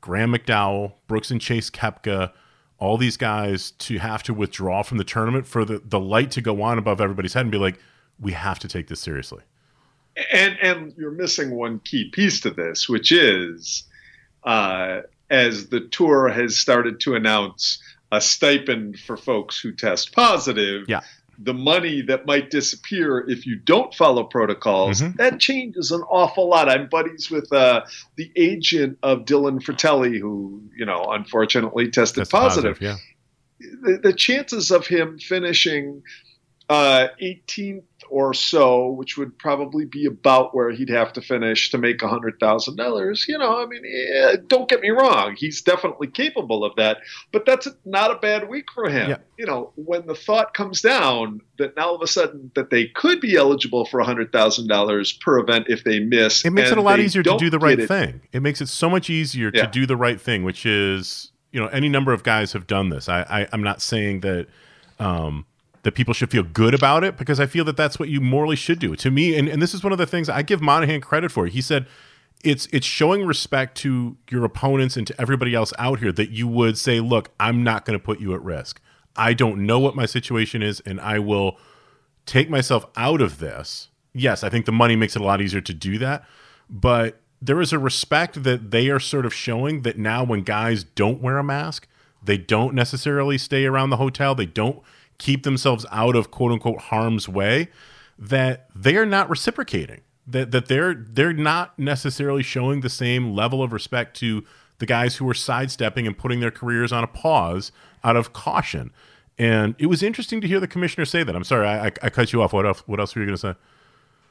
Graham 0.00 0.32
McDowell, 0.32 0.94
Brooks 1.06 1.30
and 1.30 1.40
Chase 1.40 1.70
Koepka, 1.70 2.32
all 2.78 2.96
these 2.96 3.16
guys 3.16 3.70
to 3.72 3.98
have 3.98 4.22
to 4.24 4.34
withdraw 4.34 4.82
from 4.82 4.98
the 4.98 5.04
tournament 5.04 5.46
for 5.46 5.64
the, 5.64 5.80
the 5.84 6.00
light 6.00 6.30
to 6.32 6.40
go 6.40 6.62
on 6.62 6.78
above 6.78 7.00
everybody's 7.00 7.34
head 7.34 7.42
and 7.42 7.52
be 7.52 7.58
like, 7.58 7.78
we 8.18 8.32
have 8.32 8.58
to 8.58 8.68
take 8.68 8.88
this 8.88 9.00
seriously. 9.00 9.42
And 10.32 10.56
and 10.62 10.94
you're 10.96 11.10
missing 11.10 11.50
one 11.50 11.78
key 11.80 12.10
piece 12.10 12.40
to 12.40 12.50
this, 12.50 12.88
which 12.88 13.12
is 13.12 13.84
uh, 14.44 15.02
as 15.28 15.68
the 15.68 15.80
tour 15.80 16.28
has 16.28 16.56
started 16.56 17.00
to 17.00 17.14
announce 17.14 17.82
a 18.10 18.20
stipend 18.20 18.98
for 18.98 19.16
folks 19.16 19.60
who 19.60 19.72
test 19.72 20.12
positive. 20.12 20.86
Yeah. 20.88 21.00
The 21.38 21.52
money 21.54 22.02
that 22.02 22.24
might 22.26 22.50
disappear 22.50 23.18
if 23.28 23.46
you 23.46 23.56
don't 23.56 23.92
follow 23.94 24.24
protocols, 24.24 25.00
Mhm. 25.02 25.16
that 25.16 25.38
changes 25.40 25.90
an 25.90 26.00
awful 26.02 26.48
lot. 26.48 26.68
I'm 26.70 26.88
buddies 26.88 27.30
with 27.30 27.52
uh, 27.52 27.82
the 28.16 28.30
agent 28.36 28.98
of 29.02 29.24
Dylan 29.26 29.60
Frittelli, 29.62 30.18
who, 30.18 30.62
you 30.76 30.86
know, 30.86 31.04
unfortunately 31.10 31.90
tested 31.90 32.22
That's 32.22 32.30
positive 32.30 32.80
Yeah. 32.80 32.96
the, 33.60 33.98
the 34.02 34.12
chances 34.12 34.70
of 34.70 34.86
him 34.86 35.18
finishing 35.18 36.02
uh, 36.68 37.08
18th 37.22 37.84
or 38.10 38.34
so, 38.34 38.88
which 38.90 39.16
would 39.16 39.38
probably 39.38 39.84
be 39.84 40.06
about 40.06 40.54
where 40.54 40.70
he'd 40.70 40.88
have 40.88 41.12
to 41.14 41.20
finish 41.20 41.70
to 41.70 41.78
make 41.78 41.98
$100,000. 41.98 43.28
You 43.28 43.38
know, 43.38 43.62
I 43.62 43.66
mean, 43.66 43.82
yeah, 43.84 44.36
don't 44.46 44.68
get 44.68 44.80
me 44.80 44.90
wrong. 44.90 45.34
He's 45.36 45.62
definitely 45.62 46.08
capable 46.08 46.64
of 46.64 46.76
that, 46.76 46.98
but 47.32 47.46
that's 47.46 47.68
not 47.84 48.10
a 48.10 48.16
bad 48.16 48.48
week 48.48 48.70
for 48.72 48.88
him. 48.88 49.10
Yeah. 49.10 49.18
You 49.38 49.46
know, 49.46 49.72
when 49.76 50.06
the 50.06 50.14
thought 50.14 50.54
comes 50.54 50.80
down 50.80 51.40
that 51.58 51.76
now 51.76 51.88
all 51.88 51.94
of 51.96 52.02
a 52.02 52.06
sudden 52.06 52.50
that 52.54 52.70
they 52.70 52.86
could 52.86 53.20
be 53.20 53.36
eligible 53.36 53.84
for 53.86 54.02
$100,000 54.02 55.20
per 55.20 55.38
event 55.38 55.66
if 55.68 55.84
they 55.84 56.00
miss. 56.00 56.44
It 56.44 56.50
makes 56.50 56.70
it 56.70 56.78
a 56.78 56.82
lot 56.82 57.00
easier 57.00 57.22
to 57.22 57.36
do 57.38 57.50
the 57.50 57.58
right 57.58 57.78
it. 57.78 57.88
thing. 57.88 58.20
It 58.32 58.40
makes 58.40 58.60
it 58.60 58.68
so 58.68 58.90
much 58.90 59.10
easier 59.10 59.50
yeah. 59.54 59.64
to 59.64 59.70
do 59.70 59.86
the 59.86 59.96
right 59.96 60.20
thing, 60.20 60.44
which 60.44 60.66
is, 60.66 61.32
you 61.52 61.60
know, 61.60 61.68
any 61.68 61.88
number 61.88 62.12
of 62.12 62.22
guys 62.22 62.52
have 62.52 62.66
done 62.66 62.88
this. 62.90 63.08
I, 63.08 63.22
I 63.22 63.48
I'm 63.52 63.62
not 63.62 63.80
saying 63.80 64.20
that, 64.20 64.46
um, 64.98 65.46
that 65.86 65.94
people 65.94 66.12
should 66.12 66.32
feel 66.32 66.42
good 66.42 66.74
about 66.74 67.04
it 67.04 67.16
because 67.16 67.38
I 67.38 67.46
feel 67.46 67.64
that 67.64 67.76
that's 67.76 67.96
what 67.96 68.08
you 68.08 68.20
morally 68.20 68.56
should 68.56 68.80
do. 68.80 68.96
To 68.96 69.08
me, 69.08 69.38
and, 69.38 69.48
and 69.48 69.62
this 69.62 69.72
is 69.72 69.84
one 69.84 69.92
of 69.92 69.98
the 69.98 70.06
things 70.06 70.28
I 70.28 70.42
give 70.42 70.60
Monahan 70.60 71.00
credit 71.00 71.30
for. 71.30 71.46
He 71.46 71.60
said 71.60 71.86
it's 72.42 72.66
it's 72.72 72.84
showing 72.84 73.24
respect 73.24 73.76
to 73.78 74.16
your 74.28 74.44
opponents 74.44 74.96
and 74.96 75.06
to 75.06 75.20
everybody 75.20 75.54
else 75.54 75.72
out 75.78 76.00
here 76.00 76.10
that 76.10 76.30
you 76.30 76.48
would 76.48 76.76
say, 76.76 76.98
look, 76.98 77.30
I'm 77.38 77.62
not 77.62 77.84
going 77.84 77.96
to 77.96 78.04
put 78.04 78.18
you 78.18 78.34
at 78.34 78.42
risk. 78.42 78.80
I 79.14 79.32
don't 79.32 79.64
know 79.64 79.78
what 79.78 79.94
my 79.94 80.06
situation 80.06 80.60
is, 80.60 80.80
and 80.80 81.00
I 81.00 81.20
will 81.20 81.56
take 82.26 82.50
myself 82.50 82.86
out 82.96 83.20
of 83.20 83.38
this. 83.38 83.86
Yes, 84.12 84.42
I 84.42 84.48
think 84.48 84.66
the 84.66 84.72
money 84.72 84.96
makes 84.96 85.14
it 85.14 85.22
a 85.22 85.24
lot 85.24 85.40
easier 85.40 85.60
to 85.60 85.72
do 85.72 85.98
that, 85.98 86.24
but 86.68 87.20
there 87.40 87.60
is 87.60 87.72
a 87.72 87.78
respect 87.78 88.42
that 88.42 88.72
they 88.72 88.88
are 88.88 88.98
sort 88.98 89.24
of 89.24 89.32
showing 89.32 89.82
that 89.82 89.98
now 89.98 90.24
when 90.24 90.42
guys 90.42 90.82
don't 90.82 91.22
wear 91.22 91.38
a 91.38 91.44
mask, 91.44 91.86
they 92.24 92.38
don't 92.38 92.74
necessarily 92.74 93.38
stay 93.38 93.66
around 93.66 93.90
the 93.90 93.98
hotel, 93.98 94.34
they 94.34 94.46
don't 94.46 94.82
keep 95.18 95.42
themselves 95.42 95.86
out 95.90 96.16
of 96.16 96.30
quote 96.30 96.52
unquote 96.52 96.78
harm's 96.78 97.28
way 97.28 97.68
that 98.18 98.68
they 98.74 98.96
are 98.96 99.06
not 99.06 99.28
reciprocating 99.28 100.00
that 100.26 100.50
that 100.50 100.66
they're 100.66 100.94
they're 100.94 101.32
not 101.32 101.78
necessarily 101.78 102.42
showing 102.42 102.80
the 102.80 102.90
same 102.90 103.34
level 103.34 103.62
of 103.62 103.72
respect 103.72 104.16
to 104.16 104.44
the 104.78 104.86
guys 104.86 105.16
who 105.16 105.28
are 105.28 105.34
sidestepping 105.34 106.06
and 106.06 106.18
putting 106.18 106.40
their 106.40 106.50
careers 106.50 106.92
on 106.92 107.02
a 107.02 107.06
pause 107.06 107.72
out 108.04 108.16
of 108.16 108.32
caution. 108.32 108.92
And 109.38 109.74
it 109.78 109.86
was 109.86 110.02
interesting 110.02 110.40
to 110.40 110.48
hear 110.48 110.60
the 110.60 110.68
commissioner 110.68 111.04
say 111.04 111.22
that. 111.22 111.34
I'm 111.34 111.44
sorry 111.44 111.66
i, 111.66 111.86
I, 111.86 111.92
I 112.02 112.10
cut 112.10 112.32
you 112.32 112.42
off. 112.42 112.52
What 112.52 112.66
else 112.66 112.80
what 112.86 113.00
else 113.00 113.14
were 113.14 113.22
you 113.22 113.26
going 113.26 113.36
to 113.36 113.40
say? 113.40 113.54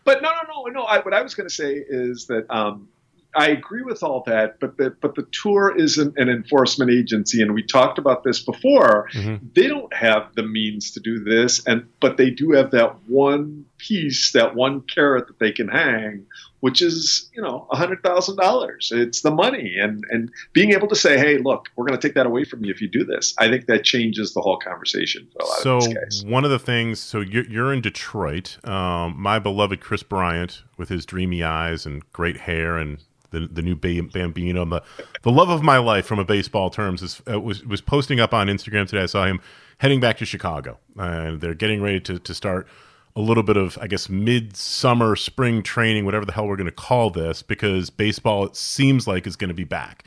But 0.04 0.22
no 0.22 0.30
no 0.30 0.64
no 0.64 0.70
no. 0.70 0.84
I, 0.84 1.00
what 1.00 1.14
i 1.14 1.22
was 1.22 1.34
going 1.34 1.48
to 1.48 1.54
say 1.54 1.84
is 1.88 2.28
that 2.28 2.46
um, 2.50 2.88
I 3.36 3.50
agree 3.50 3.82
with 3.82 4.02
all 4.02 4.24
that, 4.28 4.60
but 4.60 4.78
the 4.78 4.96
but 5.02 5.16
the 5.16 5.28
tour 5.32 5.76
isn't 5.76 6.18
an 6.18 6.30
enforcement 6.30 6.90
agency, 6.90 7.42
and 7.42 7.54
we 7.54 7.64
talked 7.64 7.98
about 7.98 8.24
this 8.24 8.40
before. 8.40 9.10
Mm-hmm. 9.14 9.48
They 9.54 9.68
don't 9.68 9.94
have 9.94 10.34
the 10.36 10.44
means 10.44 10.92
to 10.92 11.02
do 11.02 11.24
this, 11.24 11.66
and 11.66 11.88
but 12.00 12.16
they 12.18 12.30
do 12.30 12.52
have 12.52 12.72
that 12.72 12.96
one 13.08 13.66
piece, 13.78 14.32
that 14.32 14.56
one 14.56 14.82
carrot 14.82 15.28
that 15.28 15.40
they 15.40 15.52
can 15.52 15.68
hang, 15.68 16.26
which 16.62 16.82
is 16.82 17.30
you 17.36 17.42
know 17.42 17.68
a 17.72 17.76
hundred 17.76 18.04
thousand 18.04 18.38
dollars. 18.38 18.92
It's 18.94 19.22
the 19.22 19.32
money, 19.32 19.76
and 19.80 20.06
and 20.10 20.32
being 20.54 20.72
able 20.72 20.88
to 20.88 20.96
say, 20.96 21.18
hey, 21.18 21.38
look, 21.38 21.68
we're 21.76 21.86
going 21.86 22.00
to 22.00 22.08
take 22.08 22.16
that 22.16 22.26
away 22.26 22.46
from 22.46 22.64
you 22.64 22.72
if 22.72 22.82
you 22.82 22.88
do 22.88 23.04
this. 23.04 23.36
I 23.38 23.50
think 23.50 23.66
that 23.66 23.84
changes 23.84 24.34
the 24.34 24.42
whole 24.42 24.58
conversation 24.58 25.28
for 25.34 25.44
a 25.44 25.48
lot 25.48 25.58
so 25.60 25.78
of 25.78 25.84
these 25.84 25.94
guys. 25.94 26.26
one 26.26 26.46
of 26.46 26.52
the 26.52 26.60
things, 26.60 27.02
so 27.02 27.20
you're, 27.20 27.46
you're 27.46 27.74
in 27.74 27.82
Detroit. 27.82 28.66
Um, 28.66 29.16
my 29.18 29.40
beloved 29.40 29.82
Kris 29.82 30.04
Bryant 30.04 30.64
with 30.78 30.88
his 30.88 31.06
dreamy 31.06 31.44
eyes 31.44 31.86
and 31.86 32.10
great 32.14 32.38
hair 32.38 32.78
and 32.78 33.00
the 33.40 33.48
the 33.48 33.62
new 33.62 33.76
Bambino, 33.76 34.66
the 34.66 34.84
the 35.24 35.32
love 35.32 35.50
of 35.50 35.62
my 35.62 35.78
life 35.78 36.06
from 36.06 36.20
a 36.20 36.26
baseball 36.26 36.70
terms 36.70 37.02
is 37.02 37.22
uh, 37.30 37.40
was 37.40 37.66
was 37.66 37.82
posting 37.82 38.20
up 38.20 38.34
on 38.34 38.48
Instagram 38.48 38.88
today. 38.88 39.04
I 39.04 39.08
saw 39.08 39.26
him 39.26 39.42
heading 39.80 40.00
back 40.00 40.18
to 40.18 40.26
Chicago, 40.26 40.80
and 40.98 41.42
they're 41.42 41.54
getting 41.54 41.82
ready 41.82 42.00
to 42.02 42.20
to 42.20 42.34
start 42.34 42.68
a 43.16 43.22
little 43.22 43.44
bit 43.44 43.58
of 43.58 43.78
I 43.82 43.88
guess 43.88 44.10
midsummer 44.10 45.16
spring 45.16 45.64
training, 45.64 46.06
whatever 46.06 46.26
the 46.26 46.32
hell 46.32 46.48
we're 46.48 46.56
going 46.56 46.66
to 46.66 46.72
call 46.72 47.10
this, 47.10 47.42
because 47.42 47.90
baseball 47.90 48.46
it 48.46 48.56
seems 48.56 49.08
like 49.08 49.28
is 49.28 49.36
going 49.36 49.50
to 49.50 49.54
be 49.54 49.64
back. 49.64 50.04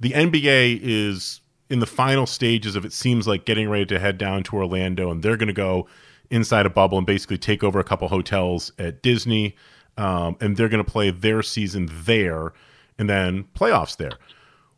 The 0.00 0.10
NBA 0.10 0.80
is 0.82 1.40
in 1.68 1.78
the 1.78 1.86
final 1.86 2.26
stages 2.26 2.74
of 2.74 2.84
it 2.84 2.92
seems 2.92 3.28
like 3.28 3.44
getting 3.44 3.68
ready 3.68 3.86
to 3.86 3.98
head 3.98 4.18
down 4.18 4.42
to 4.44 4.56
Orlando, 4.56 5.10
and 5.10 5.22
they're 5.22 5.36
going 5.36 5.48
to 5.48 5.52
go 5.52 5.86
inside 6.30 6.64
a 6.64 6.70
bubble 6.70 6.98
and 6.98 7.06
basically 7.06 7.38
take 7.38 7.62
over 7.62 7.78
a 7.78 7.84
couple 7.84 8.08
hotels 8.08 8.72
at 8.78 9.02
Disney. 9.02 9.56
Um, 9.96 10.36
and 10.40 10.56
they're 10.56 10.68
going 10.68 10.82
to 10.82 10.90
play 10.90 11.10
their 11.10 11.42
season 11.42 11.90
there 11.90 12.52
and 13.00 13.08
then 13.08 13.44
playoffs 13.56 13.96
there. 13.96 14.12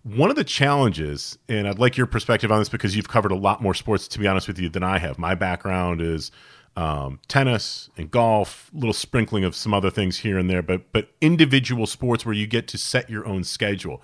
One 0.05 0.31
of 0.31 0.37
the 0.37 0.45
challenges, 0.45 1.37
and 1.49 1.69
I'd 1.69 1.79
like 1.81 1.97
your 1.97 2.07
perspective 2.07 2.51
on 2.51 2.61
this 2.61 2.69
because 2.69 2.97
you've 2.97 3.09
covered 3.09 3.33
a 3.33 3.37
lot 3.37 3.61
more 3.61 3.75
sports, 3.75 4.09
to 4.09 4.19
be 4.19 4.27
honest 4.27 4.47
with 4.47 4.59
you, 4.59 4.69
than 4.69 4.85
I 4.85 4.99
have. 4.99 5.19
My 5.19 5.35
background 5.35 6.01
is 6.01 6.31
um, 6.77 7.19
tennis 7.29 7.91
and 7.97 8.11
golf, 8.11 8.71
little 8.73 8.95
sprinkling 8.95 9.45
of 9.45 9.57
some 9.57 9.75
other 9.75 9.91
things 9.91 10.19
here 10.19 10.39
and 10.39 10.49
there, 10.49 10.63
but 10.63 10.93
but 10.93 11.11
individual 11.21 11.87
sports 11.87 12.25
where 12.25 12.35
you 12.35 12.47
get 12.47 12.69
to 12.69 12.79
set 12.79 13.11
your 13.11 13.27
own 13.27 13.45
schedule. 13.45 14.01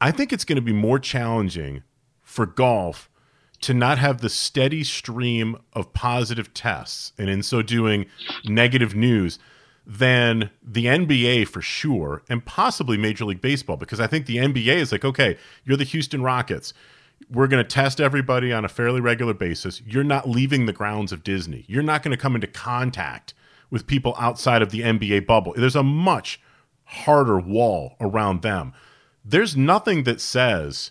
I 0.00 0.10
think 0.10 0.32
it's 0.32 0.44
going 0.44 0.56
to 0.56 0.62
be 0.62 0.72
more 0.72 0.98
challenging 0.98 1.84
for 2.22 2.46
golf 2.46 3.08
to 3.60 3.72
not 3.72 3.98
have 3.98 4.20
the 4.20 4.28
steady 4.28 4.84
stream 4.84 5.56
of 5.72 5.92
positive 5.94 6.52
tests, 6.52 7.12
and 7.16 7.30
in 7.30 7.42
so 7.42 7.62
doing, 7.62 8.06
negative 8.44 8.94
news 8.94 9.38
than 9.86 10.50
the 10.62 10.86
NBA 10.86 11.46
for 11.48 11.60
sure, 11.60 12.22
and 12.28 12.44
possibly 12.44 12.96
Major 12.96 13.24
League 13.26 13.40
Baseball, 13.40 13.76
because 13.76 14.00
I 14.00 14.06
think 14.06 14.26
the 14.26 14.38
NBA 14.38 14.76
is 14.76 14.92
like, 14.92 15.04
okay, 15.04 15.36
you're 15.64 15.76
the 15.76 15.84
Houston 15.84 16.22
Rockets. 16.22 16.72
We're 17.30 17.48
going 17.48 17.62
to 17.62 17.68
test 17.68 18.00
everybody 18.00 18.52
on 18.52 18.64
a 18.64 18.68
fairly 18.68 19.00
regular 19.00 19.34
basis. 19.34 19.82
You're 19.86 20.04
not 20.04 20.28
leaving 20.28 20.66
the 20.66 20.72
grounds 20.72 21.12
of 21.12 21.22
Disney. 21.22 21.64
You're 21.68 21.82
not 21.82 22.02
going 22.02 22.16
to 22.16 22.20
come 22.20 22.34
into 22.34 22.46
contact 22.46 23.34
with 23.70 23.86
people 23.86 24.14
outside 24.18 24.62
of 24.62 24.70
the 24.70 24.80
NBA 24.80 25.26
bubble. 25.26 25.52
There's 25.56 25.76
a 25.76 25.82
much 25.82 26.40
harder 26.84 27.38
wall 27.38 27.96
around 28.00 28.42
them. 28.42 28.72
There's 29.24 29.56
nothing 29.56 30.04
that 30.04 30.20
says, 30.20 30.90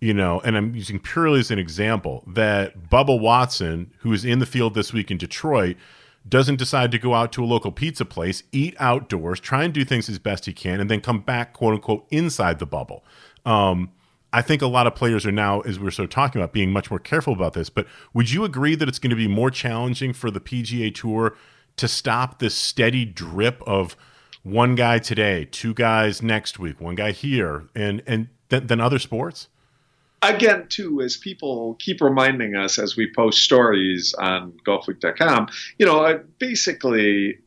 you 0.00 0.14
know, 0.14 0.40
and 0.40 0.56
I'm 0.56 0.74
using 0.74 0.98
purely 0.98 1.40
as 1.40 1.50
an 1.50 1.58
example, 1.58 2.24
that 2.26 2.90
Bubba 2.90 3.18
Watson, 3.18 3.92
who 3.98 4.12
is 4.12 4.24
in 4.24 4.38
the 4.38 4.46
field 4.46 4.74
this 4.74 4.92
week 4.92 5.10
in 5.10 5.18
Detroit, 5.18 5.76
doesn't 6.28 6.56
decide 6.56 6.90
to 6.92 6.98
go 6.98 7.14
out 7.14 7.32
to 7.32 7.44
a 7.44 7.46
local 7.46 7.70
pizza 7.70 8.04
place, 8.04 8.42
eat 8.52 8.74
outdoors, 8.78 9.40
try 9.40 9.64
and 9.64 9.74
do 9.74 9.84
things 9.84 10.08
as 10.08 10.18
best 10.18 10.46
he 10.46 10.52
can, 10.52 10.80
and 10.80 10.90
then 10.90 11.00
come 11.00 11.20
back, 11.20 11.52
quote 11.52 11.74
unquote, 11.74 12.06
inside 12.10 12.58
the 12.58 12.66
bubble. 12.66 13.04
Um, 13.44 13.92
I 14.32 14.42
think 14.42 14.62
a 14.62 14.66
lot 14.66 14.86
of 14.86 14.94
players 14.94 15.24
are 15.26 15.32
now, 15.32 15.60
as 15.60 15.78
we 15.78 15.86
are 15.86 15.92
sort 15.92 16.04
of 16.04 16.10
talking 16.10 16.40
about, 16.40 16.52
being 16.52 16.72
much 16.72 16.90
more 16.90 16.98
careful 16.98 17.32
about 17.32 17.52
this. 17.52 17.70
But 17.70 17.86
would 18.14 18.32
you 18.32 18.44
agree 18.44 18.74
that 18.74 18.88
it's 18.88 18.98
going 18.98 19.10
to 19.10 19.16
be 19.16 19.28
more 19.28 19.50
challenging 19.50 20.12
for 20.12 20.30
the 20.30 20.40
PGA 20.40 20.92
Tour 20.92 21.36
to 21.76 21.86
stop 21.86 22.38
this 22.40 22.54
steady 22.54 23.04
drip 23.04 23.62
of 23.66 23.96
one 24.42 24.74
guy 24.74 24.98
today, 24.98 25.46
two 25.50 25.72
guys 25.72 26.20
next 26.20 26.58
week, 26.58 26.80
one 26.80 26.94
guy 26.94 27.12
here, 27.12 27.68
and 27.74 28.02
and 28.06 28.28
th- 28.50 28.64
than 28.64 28.80
other 28.80 28.98
sports? 28.98 29.48
Again, 30.28 30.66
too, 30.68 31.00
as 31.00 31.16
people 31.16 31.76
keep 31.78 32.00
reminding 32.00 32.54
us 32.56 32.78
as 32.78 32.96
we 32.96 33.12
post 33.12 33.40
stories 33.40 34.14
on 34.14 34.52
golfweek.com, 34.66 35.48
you 35.78 35.86
know, 35.86 36.22
basically 36.38 37.38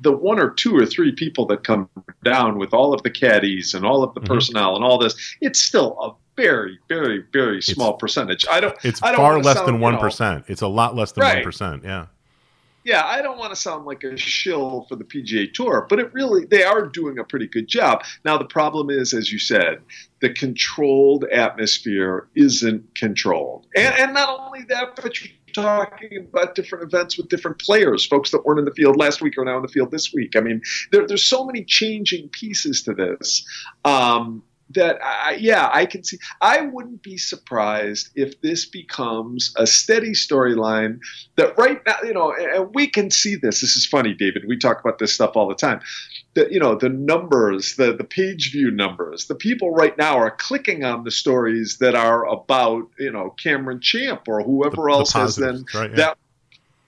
the 0.00 0.12
one 0.12 0.38
or 0.38 0.50
two 0.50 0.76
or 0.76 0.84
three 0.84 1.12
people 1.12 1.46
that 1.46 1.64
come 1.64 1.88
down 2.24 2.58
with 2.58 2.74
all 2.74 2.92
of 2.92 3.02
the 3.02 3.10
caddies 3.10 3.74
and 3.74 3.84
all 3.84 4.02
of 4.02 4.14
the 4.14 4.20
mm-hmm. 4.20 4.32
personnel 4.32 4.74
and 4.74 4.84
all 4.84 4.98
this, 4.98 5.36
it's 5.40 5.60
still 5.60 5.96
a 6.00 6.40
very, 6.40 6.78
very, 6.88 7.24
very 7.32 7.62
small 7.62 7.92
it's, 7.92 8.00
percentage. 8.00 8.46
I 8.50 8.60
don't. 8.60 8.76
It's 8.84 9.02
I 9.02 9.12
don't 9.12 9.16
far 9.16 9.40
less 9.40 9.56
sound, 9.56 9.68
than 9.68 9.80
one 9.80 9.94
you 9.94 10.00
know, 10.20 10.42
It's 10.48 10.62
a 10.62 10.68
lot 10.68 10.96
less 10.96 11.12
than 11.12 11.24
one 11.24 11.34
right. 11.36 11.44
percent. 11.44 11.84
Yeah 11.84 12.06
yeah, 12.84 13.04
I 13.04 13.22
don't 13.22 13.38
want 13.38 13.52
to 13.52 13.56
sound 13.56 13.86
like 13.86 14.04
a 14.04 14.16
shill 14.16 14.86
for 14.88 14.96
the 14.96 15.04
PGA 15.04 15.52
Tour, 15.52 15.86
but 15.88 15.98
it 15.98 16.12
really 16.12 16.44
they 16.46 16.64
are 16.64 16.86
doing 16.86 17.18
a 17.18 17.24
pretty 17.24 17.46
good 17.46 17.68
job. 17.68 18.04
Now 18.24 18.38
the 18.38 18.44
problem 18.44 18.90
is, 18.90 19.14
as 19.14 19.32
you 19.32 19.38
said, 19.38 19.80
the 20.20 20.30
controlled 20.30 21.24
atmosphere 21.24 22.28
isn't 22.34 22.94
controlled, 22.94 23.66
and 23.76 23.94
and 23.94 24.14
not 24.14 24.40
only 24.40 24.62
that, 24.68 24.96
but 24.96 25.20
you're 25.20 25.32
talking 25.52 26.18
about 26.18 26.54
different 26.54 26.84
events 26.84 27.16
with 27.16 27.28
different 27.28 27.58
players, 27.60 28.06
folks 28.06 28.30
that 28.30 28.44
weren't 28.44 28.58
in 28.58 28.64
the 28.64 28.72
field 28.72 28.96
last 28.96 29.20
week 29.20 29.36
are 29.38 29.44
now 29.44 29.56
in 29.56 29.62
the 29.62 29.68
field 29.68 29.90
this 29.90 30.12
week. 30.12 30.34
I 30.36 30.40
mean, 30.40 30.62
there, 30.90 31.06
there's 31.06 31.24
so 31.24 31.44
many 31.44 31.64
changing 31.64 32.28
pieces 32.30 32.82
to 32.84 32.94
this. 32.94 33.46
Um, 33.84 34.42
that 34.74 34.98
I, 35.02 35.36
yeah, 35.40 35.70
I 35.72 35.86
can 35.86 36.04
see. 36.04 36.18
I 36.40 36.62
wouldn't 36.62 37.02
be 37.02 37.16
surprised 37.16 38.10
if 38.14 38.40
this 38.40 38.66
becomes 38.66 39.52
a 39.56 39.66
steady 39.66 40.12
storyline 40.12 41.00
that 41.36 41.56
right 41.56 41.80
now, 41.86 41.96
you 42.02 42.14
know, 42.14 42.34
and 42.34 42.74
we 42.74 42.86
can 42.86 43.10
see 43.10 43.34
this. 43.34 43.60
This 43.60 43.76
is 43.76 43.86
funny, 43.86 44.14
David. 44.14 44.44
We 44.46 44.58
talk 44.58 44.80
about 44.80 44.98
this 44.98 45.12
stuff 45.12 45.36
all 45.36 45.48
the 45.48 45.54
time. 45.54 45.80
That 46.34 46.52
you 46.52 46.60
know, 46.60 46.74
the 46.74 46.88
numbers, 46.88 47.76
the 47.76 47.94
the 47.94 48.04
page 48.04 48.52
view 48.52 48.70
numbers, 48.70 49.26
the 49.26 49.34
people 49.34 49.70
right 49.70 49.96
now 49.98 50.16
are 50.16 50.30
clicking 50.30 50.84
on 50.84 51.04
the 51.04 51.10
stories 51.10 51.78
that 51.78 51.94
are 51.94 52.26
about 52.26 52.88
you 52.98 53.10
know 53.10 53.30
Cameron 53.30 53.80
Champ 53.80 54.22
or 54.26 54.42
whoever 54.42 54.84
the, 54.84 54.92
else 54.92 55.12
the 55.12 55.18
has 55.18 55.36
then 55.36 55.64
right, 55.74 55.90
yeah. 55.90 55.96
that 55.96 56.18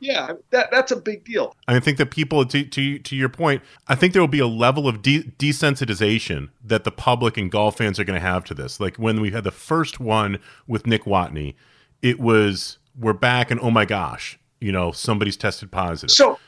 yeah, 0.04 0.32
that 0.50 0.70
that's 0.70 0.92
a 0.92 0.96
big 0.96 1.24
deal. 1.24 1.56
I 1.66 1.80
think 1.80 1.96
that 1.96 2.10
people, 2.10 2.44
to 2.44 2.64
to 2.64 2.98
to 2.98 3.16
your 3.16 3.30
point, 3.30 3.62
I 3.88 3.94
think 3.94 4.12
there 4.12 4.20
will 4.20 4.28
be 4.28 4.38
a 4.38 4.46
level 4.46 4.86
of 4.86 5.00
de- 5.00 5.22
desensitization 5.38 6.50
that 6.62 6.84
the 6.84 6.90
public 6.90 7.38
and 7.38 7.50
golf 7.50 7.78
fans 7.78 7.98
are 7.98 8.04
going 8.04 8.20
to 8.20 8.26
have 8.26 8.44
to 8.44 8.54
this. 8.54 8.78
Like 8.78 8.96
when 8.96 9.22
we 9.22 9.30
had 9.30 9.44
the 9.44 9.50
first 9.50 10.00
one 10.00 10.38
with 10.66 10.86
Nick 10.86 11.04
Watney, 11.04 11.54
it 12.02 12.20
was 12.20 12.78
we're 12.98 13.14
back 13.14 13.50
and 13.50 13.58
oh 13.60 13.70
my 13.70 13.86
gosh, 13.86 14.38
you 14.60 14.72
know 14.72 14.92
somebody's 14.92 15.38
tested 15.38 15.72
positive. 15.72 16.10
So 16.10 16.38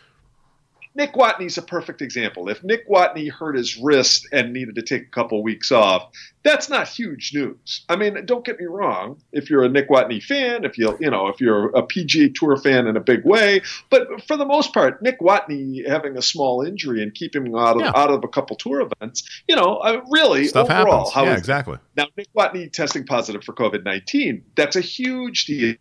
Nick 0.94 1.14
Watney's 1.14 1.56
a 1.56 1.62
perfect 1.62 2.02
example. 2.02 2.50
If 2.50 2.62
Nick 2.62 2.88
Watney 2.88 3.30
hurt 3.30 3.56
his 3.56 3.78
wrist 3.78 4.28
and 4.32 4.52
needed 4.52 4.74
to 4.74 4.82
take 4.82 5.02
a 5.02 5.10
couple 5.10 5.42
weeks 5.42 5.72
off, 5.72 6.10
that's 6.46 6.68
not 6.70 6.86
huge 6.88 7.32
news. 7.34 7.84
I 7.88 7.96
mean, 7.96 8.24
don't 8.24 8.44
get 8.44 8.58
me 8.60 8.66
wrong. 8.66 9.20
If 9.32 9.50
you're 9.50 9.64
a 9.64 9.68
Nick 9.68 9.88
Watney 9.90 10.22
fan, 10.22 10.64
if 10.64 10.78
you 10.78 10.96
you 11.00 11.10
know 11.10 11.26
if 11.26 11.40
you're 11.40 11.68
a 11.70 11.82
PGA 11.82 12.32
Tour 12.34 12.56
fan 12.56 12.86
in 12.86 12.96
a 12.96 13.00
big 13.00 13.24
way, 13.24 13.62
but 13.90 14.06
for 14.26 14.36
the 14.36 14.46
most 14.46 14.72
part, 14.72 15.02
Nick 15.02 15.18
Watney 15.20 15.86
having 15.86 16.16
a 16.16 16.22
small 16.22 16.62
injury 16.62 17.02
and 17.02 17.12
keeping 17.12 17.44
him 17.46 17.56
out 17.56 17.76
of 17.76 17.82
Yeah. 17.82 17.92
out 17.94 18.10
of 18.10 18.22
a 18.24 18.28
couple 18.28 18.54
tour 18.56 18.80
events, 18.88 19.24
you 19.48 19.56
know, 19.56 19.76
uh, 19.78 20.00
really 20.10 20.46
Stuff 20.46 20.70
overall, 20.70 21.10
happens. 21.10 21.12
how 21.14 21.24
yeah, 21.24 21.36
exactly. 21.36 21.78
now, 21.96 22.06
Nick 22.16 22.28
Watney 22.36 22.72
testing 22.72 23.04
positive 23.04 23.42
for 23.42 23.52
COVID 23.52 23.84
19, 23.84 24.42
that's 24.54 24.76
a 24.76 24.80
huge 24.80 25.46
deal. 25.46 25.74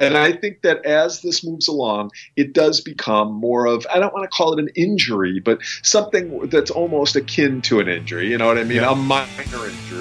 And 0.00 0.16
I 0.16 0.32
think 0.32 0.62
that 0.62 0.84
as 0.86 1.20
this 1.22 1.44
moves 1.44 1.68
along, 1.68 2.10
it 2.36 2.52
does 2.54 2.80
become 2.80 3.32
more 3.32 3.66
of, 3.66 3.86
I 3.92 3.98
don't 3.98 4.12
want 4.14 4.24
to 4.24 4.34
call 4.34 4.52
it 4.54 4.58
an 4.60 4.70
injury, 4.74 5.40
but 5.40 5.58
something 5.82 6.48
that's 6.48 6.70
almost 6.70 7.14
akin 7.16 7.60
to 7.62 7.80
an 7.80 7.88
injury. 7.88 8.30
You 8.30 8.38
know 8.38 8.46
what 8.46 8.56
I 8.58 8.64
mean? 8.64 8.78
Yeah. 8.78 8.92
A 8.92 8.94
minor 8.94 9.26
injury 9.52 9.97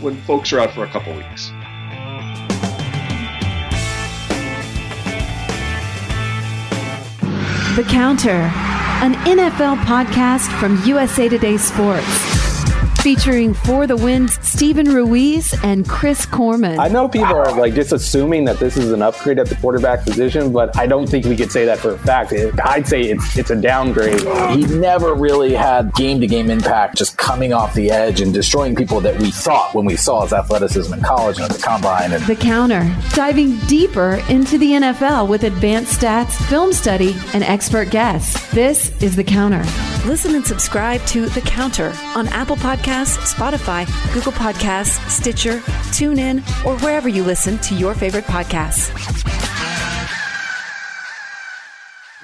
when 0.00 0.20
folks 0.22 0.52
are 0.52 0.60
out 0.60 0.72
for 0.72 0.84
a 0.84 0.88
couple 0.88 1.12
weeks. 1.14 1.50
The 7.76 7.84
Counter, 7.84 8.50
an 9.00 9.14
NFL 9.24 9.78
podcast 9.84 10.48
from 10.60 10.78
USA 10.84 11.28
Today 11.28 11.56
Sports. 11.56 12.41
Featuring 13.02 13.52
For 13.52 13.88
the 13.88 13.96
Win's 13.96 14.38
Stephen 14.46 14.86
Ruiz 14.88 15.52
and 15.64 15.88
Chris 15.88 16.24
Corman. 16.24 16.78
I 16.78 16.86
know 16.86 17.08
people 17.08 17.34
are 17.34 17.50
like 17.58 17.74
just 17.74 17.90
assuming 17.90 18.44
that 18.44 18.60
this 18.60 18.76
is 18.76 18.92
an 18.92 19.02
upgrade 19.02 19.40
at 19.40 19.48
the 19.48 19.56
quarterback 19.56 20.04
position, 20.04 20.52
but 20.52 20.76
I 20.78 20.86
don't 20.86 21.08
think 21.08 21.24
we 21.26 21.34
could 21.36 21.50
say 21.50 21.64
that 21.64 21.80
for 21.80 21.94
a 21.94 21.98
fact. 21.98 22.30
It- 22.30 22.54
I'd 22.64 22.86
say 22.86 23.00
it's 23.02 23.36
it's 23.36 23.50
a 23.50 23.56
downgrade. 23.56 24.20
He 24.56 24.62
never 24.78 25.14
really 25.14 25.52
had 25.52 25.92
game 25.94 26.20
to 26.20 26.28
game 26.28 26.48
impact, 26.48 26.96
just 26.96 27.16
coming 27.18 27.52
off 27.52 27.74
the 27.74 27.90
edge 27.90 28.20
and 28.20 28.32
destroying 28.32 28.76
people 28.76 29.00
that 29.00 29.18
we 29.18 29.32
thought 29.32 29.74
when 29.74 29.84
we 29.84 29.96
saw 29.96 30.22
his 30.22 30.32
athleticism 30.32 30.94
in 30.94 31.00
college 31.00 31.38
and 31.38 31.46
at 31.50 31.56
the 31.56 31.60
combine. 31.62 32.12
And 32.12 32.22
The 32.26 32.36
Counter, 32.36 32.88
diving 33.14 33.56
deeper 33.66 34.22
into 34.28 34.58
the 34.58 34.74
NFL 34.74 35.26
with 35.26 35.42
advanced 35.42 36.00
stats, 36.00 36.34
film 36.48 36.72
study, 36.72 37.16
and 37.34 37.42
expert 37.42 37.90
guests. 37.90 38.48
This 38.52 38.92
is 39.02 39.16
The 39.16 39.24
Counter. 39.24 39.64
Listen 40.06 40.36
and 40.36 40.46
subscribe 40.46 41.04
to 41.06 41.26
The 41.30 41.40
Counter 41.40 41.92
on 42.14 42.28
Apple 42.28 42.56
Podcasts, 42.56 42.91
Spotify, 42.92 43.86
Google 44.12 44.32
Podcasts, 44.32 45.08
Stitcher, 45.08 45.58
TuneIn, 45.92 46.38
or 46.64 46.78
wherever 46.78 47.08
you 47.08 47.24
listen 47.24 47.58
to 47.58 47.74
your 47.74 47.94
favorite 47.94 48.24
podcasts. 48.24 48.90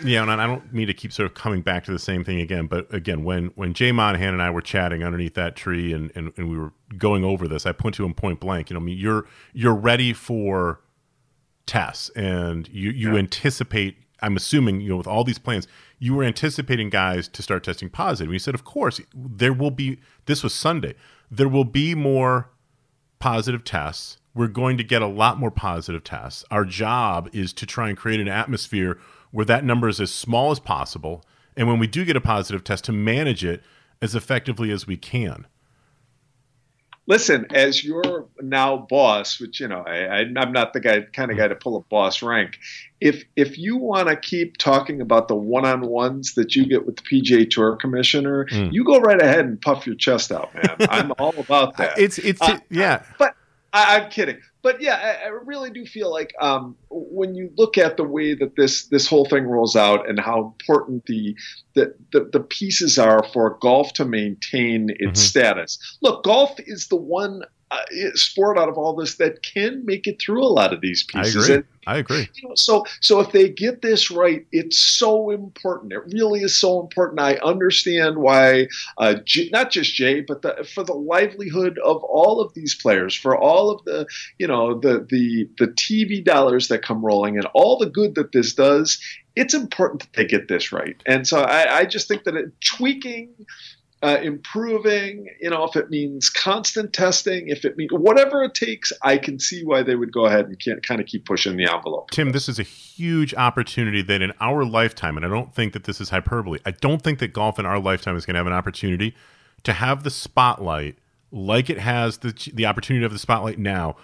Yeah, 0.05 0.23
and 0.23 0.31
I 0.31 0.47
don't 0.47 0.73
mean 0.73 0.87
to 0.87 0.95
keep 0.95 1.13
sort 1.13 1.27
of 1.27 1.35
coming 1.35 1.63
back 1.63 1.85
to 1.85 1.93
the 1.93 1.99
same 1.99 2.23
thing 2.23 2.41
again, 2.41 2.67
but 2.67 2.93
again, 2.95 3.25
when 3.25 3.47
when 3.57 3.75
Jay 3.75 3.91
Monahan 3.91 4.33
and 4.33 4.43
I 4.43 4.51
were 4.51 4.61
chatting 4.61 5.03
underneath 5.03 5.35
that 5.35 5.57
tree 5.57 5.93
and, 5.93 6.13
and, 6.15 6.33
and 6.37 6.51
we 6.51 6.57
were 6.57 6.73
going 6.97 7.25
over 7.25 7.49
this, 7.49 7.67
I 7.67 7.73
put 7.73 7.95
to 7.95 8.05
him 8.05 8.15
point 8.15 8.39
blank, 8.39 8.71
you 8.71 8.75
know, 8.75 8.81
I 8.81 8.85
mean, 8.85 8.99
you're 8.99 9.27
you're 9.53 9.75
ready 9.75 10.13
for 10.13 10.81
tests 11.67 12.11
and 12.11 12.69
you 12.69 12.91
you 12.91 13.17
anticipate 13.17 13.97
I'm 14.21 14.37
assuming, 14.37 14.81
you 14.81 14.91
know, 14.91 14.97
with 14.97 15.07
all 15.07 15.25
these 15.25 15.39
plans, 15.39 15.67
you 15.99 16.15
were 16.15 16.25
anticipating 16.25 16.91
guys 16.91 17.29
to 17.29 17.43
start 17.43 17.65
testing 17.65 17.89
positive. 17.89 18.29
And 18.29 18.35
he 18.35 18.39
said, 18.39 18.55
of 18.55 18.65
course, 18.65 19.01
there 19.15 19.53
will 19.53 19.71
be 19.71 19.99
this 20.27 20.43
was 20.43 20.55
Sunday. 20.55 20.95
There 21.31 21.49
will 21.49 21.65
be 21.65 21.95
more 21.95 22.51
positive 23.19 23.65
tests. 23.65 24.19
We're 24.35 24.49
going 24.49 24.77
to 24.79 24.85
get 24.85 25.03
a 25.03 25.07
lot 25.07 25.39
more 25.39 25.51
positive 25.51 26.05
tests. 26.05 26.45
Our 26.51 26.65
job 26.65 27.29
is 27.33 27.53
to 27.55 27.67
try 27.67 27.89
and 27.89 27.99
create 27.99 28.21
an 28.21 28.29
atmosphere 28.29 28.99
where 29.31 29.45
that 29.47 29.65
number 29.65 29.89
is 29.89 30.01
as 30.01 30.11
small 30.11 30.51
as 30.51 30.61
possible. 30.61 31.25
And 31.57 31.69
when 31.69 31.79
we 31.79 31.87
do 31.87 32.05
get 32.05 32.17
a 32.17 32.21
positive 32.21 32.65
test, 32.65 32.85
to 32.85 32.93
manage 32.93 33.45
it 33.45 33.63
as 34.01 34.15
effectively 34.15 34.71
as 34.71 34.87
we 34.87 34.97
can. 34.97 35.47
Listen, 37.09 37.47
as 37.55 37.83
your 37.83 38.27
now 38.41 38.77
boss, 38.77 39.41
which 39.41 39.61
you 39.61 39.67
know, 39.67 39.81
I, 39.81 40.19
I'm 40.19 40.53
not 40.53 40.75
the 40.75 40.81
guy, 40.81 41.01
kind 41.01 41.31
of 41.31 41.39
guy 41.39 41.49
to 41.49 41.55
pull 41.55 41.77
a 41.77 41.81
boss 41.81 42.23
rank. 42.23 42.59
If 43.01 43.25
if 43.35 43.57
you 43.57 43.79
want 43.79 44.09
to 44.09 44.17
keep 44.17 44.59
talking 44.59 45.01
about 45.01 45.27
the 45.29 45.35
one-on-ones 45.35 46.35
that 46.35 46.55
you 46.55 46.67
get 46.67 46.85
with 46.85 46.97
the 46.97 47.03
PGA 47.03 47.49
Tour 47.51 47.77
commissioner, 47.77 48.45
Mm. 48.51 48.73
you 48.73 48.85
go 48.85 49.01
right 49.01 49.21
ahead 49.21 49.41
and 49.47 49.61
puff 49.61 49.87
your 49.87 49.97
chest 49.97 50.31
out, 50.31 50.55
man. 50.55 50.77
I'm 50.91 51.13
all 51.19 51.35
about 51.39 51.77
that. 51.79 51.99
It's 51.99 52.19
it's 52.19 52.43
Uh, 52.43 52.59
yeah. 52.71 53.03
but 53.19 53.35
I, 53.73 53.99
I'm 53.99 54.11
kidding. 54.11 54.39
But 54.63 54.81
yeah, 54.81 54.97
I, 54.97 55.27
I 55.27 55.29
really 55.29 55.71
do 55.71 55.85
feel 55.85 56.11
like 56.11 56.35
um, 56.41 56.77
when 56.91 57.35
you 57.35 57.51
look 57.57 57.79
at 57.79 57.97
the 57.97 58.05
way 58.05 58.35
that 58.35 58.57
this 58.57 58.87
this 58.87 59.07
whole 59.07 59.25
thing 59.25 59.45
rolls 59.45 59.77
out 59.77 60.09
and 60.09 60.19
how 60.19 60.47
important 60.47 61.07
the 61.07 61.37
the, 61.75 61.95
the, 62.13 62.29
the 62.33 62.41
pieces 62.41 62.99
are 62.99 63.23
for 63.33 63.57
golf 63.61 63.93
to 63.95 64.05
maintain 64.05 64.91
its 64.99 65.21
Mhm. 65.23 65.25
status. 65.29 65.99
Look, 66.01 66.25
golf 66.25 66.59
is 66.59 66.89
the 66.89 66.97
one 66.97 67.43
uh, 67.71 67.77
sport 68.15 68.59
out 68.59 68.69
of 68.69 68.79
all 68.79 68.97
this 68.97 69.17
that 69.17 69.43
can 69.43 69.85
make 69.85 70.07
it 70.07 70.21
through 70.21 70.43
a 70.43 70.49
lot 70.49 70.73
of 70.73 70.81
these 70.81 71.05
pieces. 71.05 71.49
And, 71.49 71.65
I 71.89 71.97
agree. 71.97 72.29
you 72.35 72.47
know, 72.47 72.55
so 72.55 72.85
so 73.01 73.19
if 73.21 73.33
they 73.33 73.49
get 73.49 73.81
this 73.81 74.11
right, 74.11 74.47
it's 74.53 74.79
so 74.79 75.31
important. 75.31 75.95
It 75.95 76.03
really 76.13 76.41
is 76.41 76.55
so 76.55 76.81
important. 76.81 77.19
I 77.19 77.37
understand 77.37 78.19
why, 78.19 78.69
uh, 78.99 79.15
not 79.53 79.71
just 79.71 79.95
Jay, 79.95 80.21
but 80.21 80.43
the, 80.43 80.69
for 80.75 80.85
the 80.85 80.93
livelihood 80.93 81.79
of 81.83 82.05
all 82.05 82.43
of 82.43 82.53
these 82.53 82.75
players, 82.75 83.15
for 83.15 83.35
all 83.35 83.71
of 83.71 83.83
the 83.87 84.07
you 84.39 84.47
know 84.47 84.79
the 84.79 85.07
the 85.09 85.49
the 85.57 85.69
TV 85.69 86.23
dollars 86.23 86.69
that 86.69 86.83
come 86.83 87.03
rolling, 87.03 87.39
and 87.39 87.47
all 87.55 87.79
the 87.79 87.89
good 87.89 88.15
that 88.17 88.33
this 88.33 88.53
does. 88.53 89.01
It's 89.35 89.55
important 89.55 90.03
that 90.03 90.13
they 90.15 90.27
get 90.27 90.49
this 90.49 90.73
right, 90.73 91.01
and 91.07 91.27
so 91.27 91.41
I, 91.41 91.79
I 91.79 91.85
just 91.87 92.07
think 92.07 92.25
that 92.25 92.35
it, 92.35 92.53
tweaking 92.61 93.31
uh, 94.03 94.19
improving, 94.23 95.27
you 95.41 95.51
know, 95.51 95.65
if 95.65 95.75
it 95.75 95.91
means 95.91 96.31
constant 96.31 96.93
testing, 96.93 97.49
if 97.49 97.65
it 97.65 97.77
means 97.77 97.91
whatever 97.93 98.45
it 98.45 98.55
takes, 98.55 98.93
I 99.03 99.19
can 99.19 99.41
see 99.41 99.65
why 99.65 99.83
they 99.83 99.97
would 99.97 100.13
go 100.13 100.27
ahead 100.27 100.47
and 100.47 100.59
can, 100.59 100.81
kind 100.81 101.01
of 101.01 101.07
keep 101.07 101.25
pushing 101.25 101.57
the 101.57 101.65
envelope. 101.73 102.11
Tim, 102.11 102.31
this 102.31 102.49
is 102.49 102.61
a 102.61 102.63
huge 102.63 103.35
opportunity 103.35 104.03
that 104.03 104.23
in 104.23 104.33
our 104.41 104.65
lifetime, 104.65 105.17
and 105.17 105.27
I 105.27 105.29
don't 105.29 105.53
think 105.53 105.73
that 105.73 105.85
this 105.85 106.01
is 106.01 106.11
hyperbole, 106.11 106.61
I 106.65 106.71
don't 106.71 107.03
think 107.03 107.19
that 107.19 107.33
golf 107.33 107.59
in 107.59 107.67
our 107.67 107.81
lifetime 107.81 108.17
is 108.17 108.25
going 108.25 108.35
to 108.35 108.39
have 108.39 108.47
an 108.47 108.53
opportunity 108.53 109.17
to 109.65 109.73
have 109.73 110.05
the 110.05 110.11
spotlight 110.11 110.99
like 111.31 111.69
it 111.69 111.79
has 111.79 112.19
the, 112.19 112.33
the 112.55 112.67
opportunity 112.67 113.05
of 113.05 113.13
the 113.13 113.19
spotlight 113.19 113.59
now, 113.59 113.97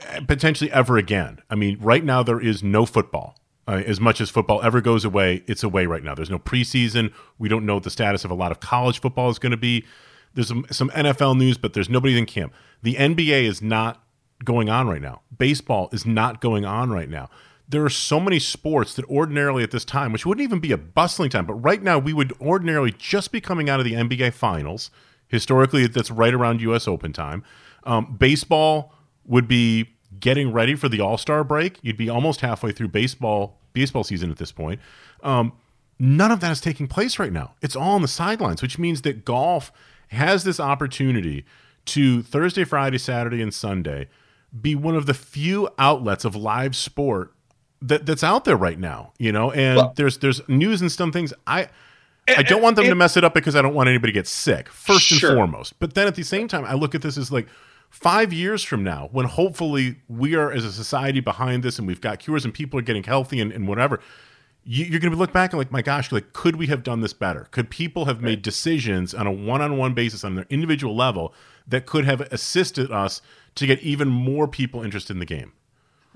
eh, 0.00 0.20
potentially 0.26 0.72
ever 0.72 0.96
again. 0.96 1.38
I 1.50 1.54
mean, 1.54 1.78
right 1.80 2.02
now 2.02 2.22
there 2.22 2.40
is 2.40 2.62
no 2.62 2.86
football. 2.86 3.36
Uh, 3.68 3.82
as 3.84 4.00
much 4.00 4.20
as 4.20 4.30
football 4.30 4.62
ever 4.62 4.80
goes 4.80 5.04
away, 5.04 5.42
it's 5.48 5.64
away 5.64 5.86
right 5.86 6.04
now. 6.04 6.14
There's 6.14 6.30
no 6.30 6.38
preseason. 6.38 7.12
We 7.38 7.48
don't 7.48 7.66
know 7.66 7.74
what 7.74 7.82
the 7.82 7.90
status 7.90 8.24
of 8.24 8.30
a 8.30 8.34
lot 8.34 8.52
of 8.52 8.60
college 8.60 9.00
football 9.00 9.28
is 9.28 9.40
going 9.40 9.50
to 9.50 9.56
be. 9.56 9.84
There's 10.34 10.48
some, 10.48 10.66
some 10.70 10.90
NFL 10.90 11.36
news, 11.36 11.58
but 11.58 11.72
there's 11.72 11.88
nobody 11.88 12.16
in 12.16 12.26
camp. 12.26 12.52
The 12.82 12.94
NBA 12.94 13.42
is 13.44 13.60
not 13.60 14.04
going 14.44 14.68
on 14.68 14.86
right 14.86 15.00
now. 15.00 15.22
Baseball 15.36 15.88
is 15.92 16.06
not 16.06 16.40
going 16.40 16.64
on 16.64 16.90
right 16.90 17.08
now. 17.08 17.28
There 17.68 17.84
are 17.84 17.90
so 17.90 18.20
many 18.20 18.38
sports 18.38 18.94
that 18.94 19.04
ordinarily 19.06 19.64
at 19.64 19.72
this 19.72 19.84
time, 19.84 20.12
which 20.12 20.24
wouldn't 20.24 20.44
even 20.44 20.60
be 20.60 20.70
a 20.70 20.76
bustling 20.76 21.30
time, 21.30 21.46
but 21.46 21.54
right 21.54 21.82
now 21.82 21.98
we 21.98 22.12
would 22.12 22.32
ordinarily 22.40 22.92
just 22.92 23.32
be 23.32 23.40
coming 23.40 23.68
out 23.68 23.80
of 23.80 23.84
the 23.84 23.94
NBA 23.94 24.34
finals. 24.34 24.90
Historically, 25.26 25.88
that's 25.88 26.10
right 26.10 26.32
around 26.32 26.60
U.S. 26.60 26.86
Open 26.86 27.12
time. 27.12 27.42
Um, 27.82 28.16
baseball 28.16 28.92
would 29.24 29.48
be 29.48 29.95
getting 30.20 30.52
ready 30.52 30.74
for 30.74 30.88
the 30.88 31.00
All 31.00 31.18
Star 31.18 31.44
break. 31.44 31.78
You'd 31.82 31.96
be 31.96 32.08
almost 32.08 32.40
halfway 32.40 32.72
through 32.72 32.88
baseball 32.88 33.58
baseball 33.72 34.04
season 34.04 34.30
at 34.30 34.38
this 34.38 34.52
point. 34.52 34.80
Um, 35.22 35.52
none 35.98 36.30
of 36.30 36.40
that 36.40 36.50
is 36.52 36.60
taking 36.60 36.86
place 36.88 37.18
right 37.18 37.32
now. 37.32 37.54
It's 37.62 37.76
all 37.76 37.92
on 37.94 38.02
the 38.02 38.08
sidelines, 38.08 38.62
which 38.62 38.78
means 38.78 39.02
that 39.02 39.24
golf 39.24 39.70
has 40.08 40.44
this 40.44 40.58
opportunity 40.60 41.44
to 41.86 42.22
Thursday, 42.22 42.64
Friday, 42.64 42.98
Saturday, 42.98 43.42
and 43.42 43.52
Sunday 43.52 44.08
be 44.60 44.74
one 44.74 44.94
of 44.96 45.06
the 45.06 45.14
few 45.14 45.68
outlets 45.78 46.24
of 46.24 46.34
live 46.34 46.74
sport 46.74 47.32
that, 47.82 48.06
that's 48.06 48.24
out 48.24 48.44
there 48.44 48.56
right 48.56 48.78
now. 48.78 49.12
You 49.18 49.32
know, 49.32 49.50
and 49.52 49.76
Well- 49.76 49.92
there's 49.96 50.18
there's 50.18 50.40
news 50.48 50.80
and 50.80 50.90
some 50.90 51.12
things. 51.12 51.32
I 51.46 51.68
I 52.36 52.42
don't 52.42 52.60
want 52.62 52.74
them 52.74 52.86
to 52.86 52.94
mess 52.96 53.16
it 53.16 53.22
up 53.22 53.34
because 53.34 53.54
I 53.54 53.62
don't 53.62 53.74
want 53.74 53.88
anybody 53.88 54.12
to 54.12 54.18
get 54.18 54.26
sick 54.26 54.68
first 54.68 55.02
Sure. 55.02 55.30
and 55.30 55.38
foremost. 55.38 55.78
But 55.78 55.94
then 55.94 56.08
at 56.08 56.16
the 56.16 56.24
same 56.24 56.48
time, 56.48 56.64
I 56.64 56.74
look 56.74 56.94
at 56.96 57.02
this 57.02 57.16
as 57.16 57.30
like 57.30 57.46
five 57.96 58.30
years 58.30 58.62
from 58.62 58.84
now, 58.84 59.08
when 59.10 59.24
hopefully 59.24 59.96
we 60.06 60.34
are 60.34 60.52
as 60.52 60.66
a 60.66 60.70
society 60.70 61.18
behind 61.18 61.62
this 61.62 61.78
and 61.78 61.88
we've 61.88 62.02
got 62.02 62.18
cures 62.18 62.44
and 62.44 62.52
people 62.52 62.78
are 62.78 62.82
getting 62.82 63.02
healthy 63.02 63.40
and, 63.40 63.50
and 63.50 63.66
whatever. 63.66 64.00
You, 64.64 64.84
you're 64.84 65.00
going 65.00 65.14
to 65.14 65.18
look 65.18 65.32
back 65.32 65.52
and 65.52 65.58
like, 65.58 65.72
my 65.72 65.80
gosh, 65.80 66.12
like, 66.12 66.34
could 66.34 66.56
we 66.56 66.66
have 66.66 66.82
done 66.82 67.00
this 67.00 67.14
better? 67.14 67.48
Could 67.52 67.70
people 67.70 68.04
have 68.04 68.20
made 68.20 68.42
decisions 68.42 69.14
on 69.14 69.26
a 69.26 69.32
one-on-one 69.32 69.94
basis 69.94 70.24
on 70.24 70.34
their 70.34 70.44
individual 70.50 70.94
level 70.94 71.32
that 71.66 71.86
could 71.86 72.04
have 72.04 72.20
assisted 72.20 72.92
us 72.92 73.22
to 73.54 73.66
get 73.66 73.80
even 73.80 74.08
more 74.08 74.46
people 74.46 74.82
interested 74.82 75.14
in 75.14 75.18
the 75.18 75.24
game? 75.24 75.54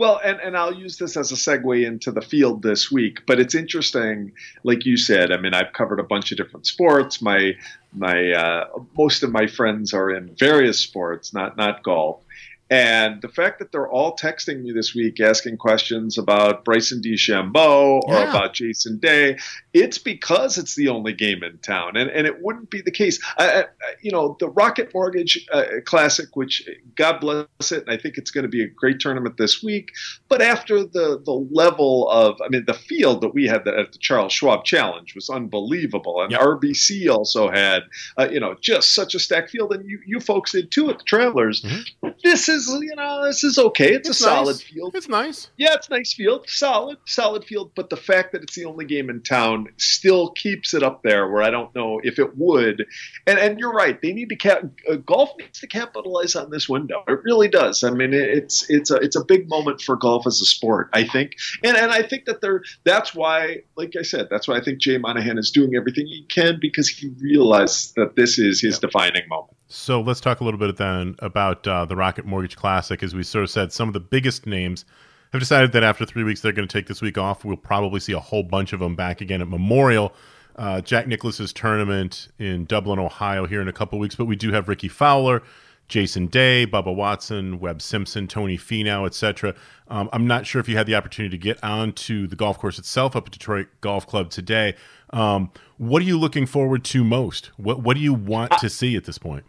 Well, 0.00 0.18
and, 0.24 0.40
and 0.40 0.56
I'll 0.56 0.72
use 0.72 0.96
this 0.96 1.14
as 1.18 1.30
a 1.30 1.34
segue 1.34 1.86
into 1.86 2.10
the 2.10 2.22
field 2.22 2.62
this 2.62 2.90
week, 2.90 3.26
but 3.26 3.38
it's 3.38 3.54
interesting, 3.54 4.32
like 4.64 4.86
you 4.86 4.96
said. 4.96 5.30
I 5.30 5.36
mean, 5.36 5.52
I've 5.52 5.74
covered 5.74 6.00
a 6.00 6.02
bunch 6.02 6.32
of 6.32 6.38
different 6.38 6.66
sports. 6.66 7.20
My 7.20 7.52
my 7.92 8.30
uh, 8.32 8.68
most 8.96 9.22
of 9.22 9.30
my 9.30 9.46
friends 9.46 9.92
are 9.92 10.10
in 10.10 10.34
various 10.36 10.78
sports, 10.78 11.34
not 11.34 11.58
not 11.58 11.82
golf, 11.82 12.22
And 12.70 13.20
the 13.20 13.28
fact 13.28 13.58
that 13.58 13.72
they're 13.72 13.88
all 13.90 14.14
texting 14.16 14.62
me 14.62 14.70
this 14.72 14.94
week 14.94 15.18
asking 15.20 15.56
questions 15.56 16.16
about 16.16 16.64
Bryson 16.64 17.02
DeChambeau 17.02 18.00
or 18.04 18.14
Yeah. 18.14 18.30
about 18.30 18.54
Jason 18.54 18.98
Day, 18.98 19.38
it's 19.74 19.98
because 19.98 20.56
it's 20.56 20.76
the 20.76 20.88
only 20.88 21.12
game 21.12 21.42
in 21.42 21.58
town, 21.58 21.96
and 21.96 22.08
and 22.10 22.26
it 22.26 22.36
wouldn't 22.42 22.70
be 22.70 22.80
the 22.80 22.90
case. 22.90 23.18
I, 23.38 23.62
I, 23.62 23.64
you 24.02 24.10
know, 24.12 24.36
the 24.40 24.48
Rocket 24.48 24.92
Mortgage 24.94 25.46
uh, 25.52 25.64
Classic, 25.84 26.28
which 26.34 26.68
God 26.96 27.20
bless 27.20 27.72
it, 27.72 27.82
and 27.86 27.90
I 27.90 27.96
think 27.96 28.16
it's 28.18 28.30
going 28.30 28.42
to 28.42 28.48
be 28.48 28.62
a 28.62 28.68
great 28.68 29.00
tournament 29.00 29.36
this 29.36 29.62
week. 29.62 29.90
But 30.28 30.40
after 30.42 30.84
the 30.84 31.20
the 31.24 31.46
level 31.52 32.08
of, 32.10 32.40
I 32.44 32.48
mean, 32.48 32.64
the 32.66 32.74
field 32.74 33.20
that 33.22 33.34
we 33.34 33.46
had 33.46 33.66
at 33.66 33.92
the 33.92 33.98
Charles 33.98 34.32
Schwab 34.32 34.64
Challenge 34.64 35.14
was 35.14 35.28
unbelievable, 35.28 36.22
and 36.22 36.30
Yep. 36.32 36.40
RBC 36.40 37.08
also 37.10 37.50
had, 37.50 37.82
uh, 38.18 38.28
you 38.30 38.38
know, 38.38 38.54
just 38.60 38.94
such 38.94 39.14
a 39.14 39.18
stacked 39.18 39.50
field, 39.50 39.72
and 39.72 39.84
you 39.88 39.98
you 40.06 40.20
folks 40.20 40.52
did 40.52 40.70
too 40.70 40.88
at 40.90 40.98
the 40.98 41.04
Travelers. 41.04 41.64
This 42.22 42.48
is, 42.48 42.59
you 42.68 42.94
know, 42.96 43.24
this 43.24 43.44
is 43.44 43.58
okay. 43.58 43.94
It's, 43.94 44.08
It's 44.08 44.20
a 44.20 44.24
solid 44.24 44.56
field. 44.56 44.94
It's 44.94 45.08
nice. 45.08 45.50
Yeah, 45.56 45.74
it's 45.74 45.90
nice 45.90 46.12
field, 46.14 46.48
solid, 46.48 46.98
solid 47.06 47.44
field. 47.44 47.72
But 47.74 47.90
the 47.90 47.96
fact 47.96 48.32
that 48.32 48.42
it's 48.42 48.54
the 48.54 48.64
only 48.64 48.84
game 48.84 49.10
in 49.10 49.22
town 49.22 49.68
still 49.76 50.30
keeps 50.30 50.74
it 50.74 50.82
up 50.82 51.02
there. 51.02 51.28
Where 51.28 51.42
I 51.42 51.50
don't 51.50 51.74
know 51.74 52.00
if 52.02 52.18
it 52.18 52.36
would. 52.36 52.86
And 53.26 53.38
and 53.38 53.58
you're 53.58 53.72
right. 53.72 54.00
They 54.00 54.12
need 54.12 54.28
to 54.30 54.36
cap. 54.36 54.64
Uh, 54.88 54.96
golf 54.96 55.30
needs 55.38 55.60
to 55.60 55.66
capitalize 55.66 56.36
on 56.36 56.50
this 56.50 56.68
window. 56.68 57.02
It 57.08 57.20
really 57.24 57.48
does. 57.48 57.84
I 57.84 57.90
mean, 57.90 58.12
it, 58.12 58.28
it's 58.28 58.68
it's 58.70 58.90
a 58.90 58.96
it's 58.96 59.16
a 59.16 59.24
big 59.24 59.48
moment 59.48 59.80
for 59.80 59.96
golf 59.96 60.26
as 60.26 60.40
a 60.40 60.46
sport. 60.46 60.90
I 60.92 61.04
think, 61.04 61.32
and 61.62 61.76
and 61.76 61.90
I 61.90 62.02
think 62.02 62.24
that 62.26 62.40
they're. 62.40 62.62
That's 62.84 63.14
why, 63.14 63.62
like 63.76 63.94
I 63.98 64.02
said, 64.02 64.28
that's 64.30 64.48
why 64.48 64.56
I 64.56 64.60
think 64.60 64.80
Jay 64.80 64.98
Monahan 64.98 65.38
is 65.38 65.50
doing 65.50 65.74
everything 65.76 66.06
he 66.06 66.24
can 66.28 66.58
because 66.60 66.88
he 66.88 67.08
realized 67.20 67.94
that 67.96 68.16
this 68.16 68.38
is 68.38 68.60
his 68.60 68.78
defining 68.78 69.28
moment. 69.28 69.56
So 69.72 70.00
let's 70.00 70.20
talk 70.20 70.40
a 70.40 70.44
little 70.44 70.58
bit 70.58 70.76
then 70.78 71.14
about 71.20 71.66
uh, 71.68 71.84
the 71.84 71.94
Rocket 71.94 72.26
Mortgage 72.26 72.56
Classic. 72.56 73.04
As 73.04 73.14
we 73.14 73.22
sort 73.22 73.44
of 73.44 73.50
said, 73.50 73.72
some 73.72 73.88
of 73.88 73.92
the 73.92 74.00
biggest 74.00 74.44
names 74.44 74.84
have 75.32 75.40
decided 75.40 75.70
that 75.70 75.84
after 75.84 76.04
three 76.04 76.24
weeks 76.24 76.40
they're 76.40 76.50
going 76.50 76.66
to 76.66 76.72
take 76.72 76.88
this 76.88 77.00
week 77.00 77.16
off. 77.16 77.44
We'll 77.44 77.56
probably 77.56 78.00
see 78.00 78.12
a 78.12 78.18
whole 78.18 78.42
bunch 78.42 78.72
of 78.72 78.80
them 78.80 78.96
back 78.96 79.20
again 79.20 79.40
at 79.40 79.46
Memorial. 79.46 80.12
Uh, 80.56 80.80
Jack 80.80 81.06
Nicklaus's 81.06 81.52
tournament 81.52 82.26
in 82.40 82.64
Dublin, 82.64 82.98
Ohio, 82.98 83.46
here 83.46 83.62
in 83.62 83.68
a 83.68 83.72
couple 83.72 84.00
weeks. 84.00 84.16
But 84.16 84.24
we 84.24 84.34
do 84.34 84.50
have 84.50 84.66
Rickie 84.66 84.88
Fowler, 84.88 85.40
Jason 85.86 86.26
Day, 86.26 86.66
Bubba 86.66 86.92
Watson, 86.92 87.60
Webb 87.60 87.80
Simpson, 87.80 88.26
Tony 88.26 88.58
Finau, 88.58 89.06
etc. 89.06 89.54
Um, 89.86 90.08
I'm 90.12 90.26
not 90.26 90.46
sure 90.46 90.58
if 90.58 90.68
you 90.68 90.76
had 90.76 90.86
the 90.86 90.96
opportunity 90.96 91.38
to 91.38 91.40
get 91.40 91.62
onto 91.62 92.26
the 92.26 92.34
golf 92.34 92.58
course 92.58 92.80
itself 92.80 93.14
up 93.14 93.28
at 93.28 93.32
Detroit 93.32 93.68
Golf 93.82 94.04
Club 94.04 94.30
today. 94.30 94.74
Um, 95.10 95.52
what 95.78 96.02
are 96.02 96.06
you 96.06 96.18
looking 96.18 96.44
forward 96.44 96.82
to 96.86 97.04
most? 97.04 97.52
What 97.56 97.84
What 97.84 97.94
do 97.94 98.02
you 98.02 98.14
want 98.14 98.50
to 98.58 98.68
see 98.68 98.96
at 98.96 99.04
this 99.04 99.18
point? 99.18 99.44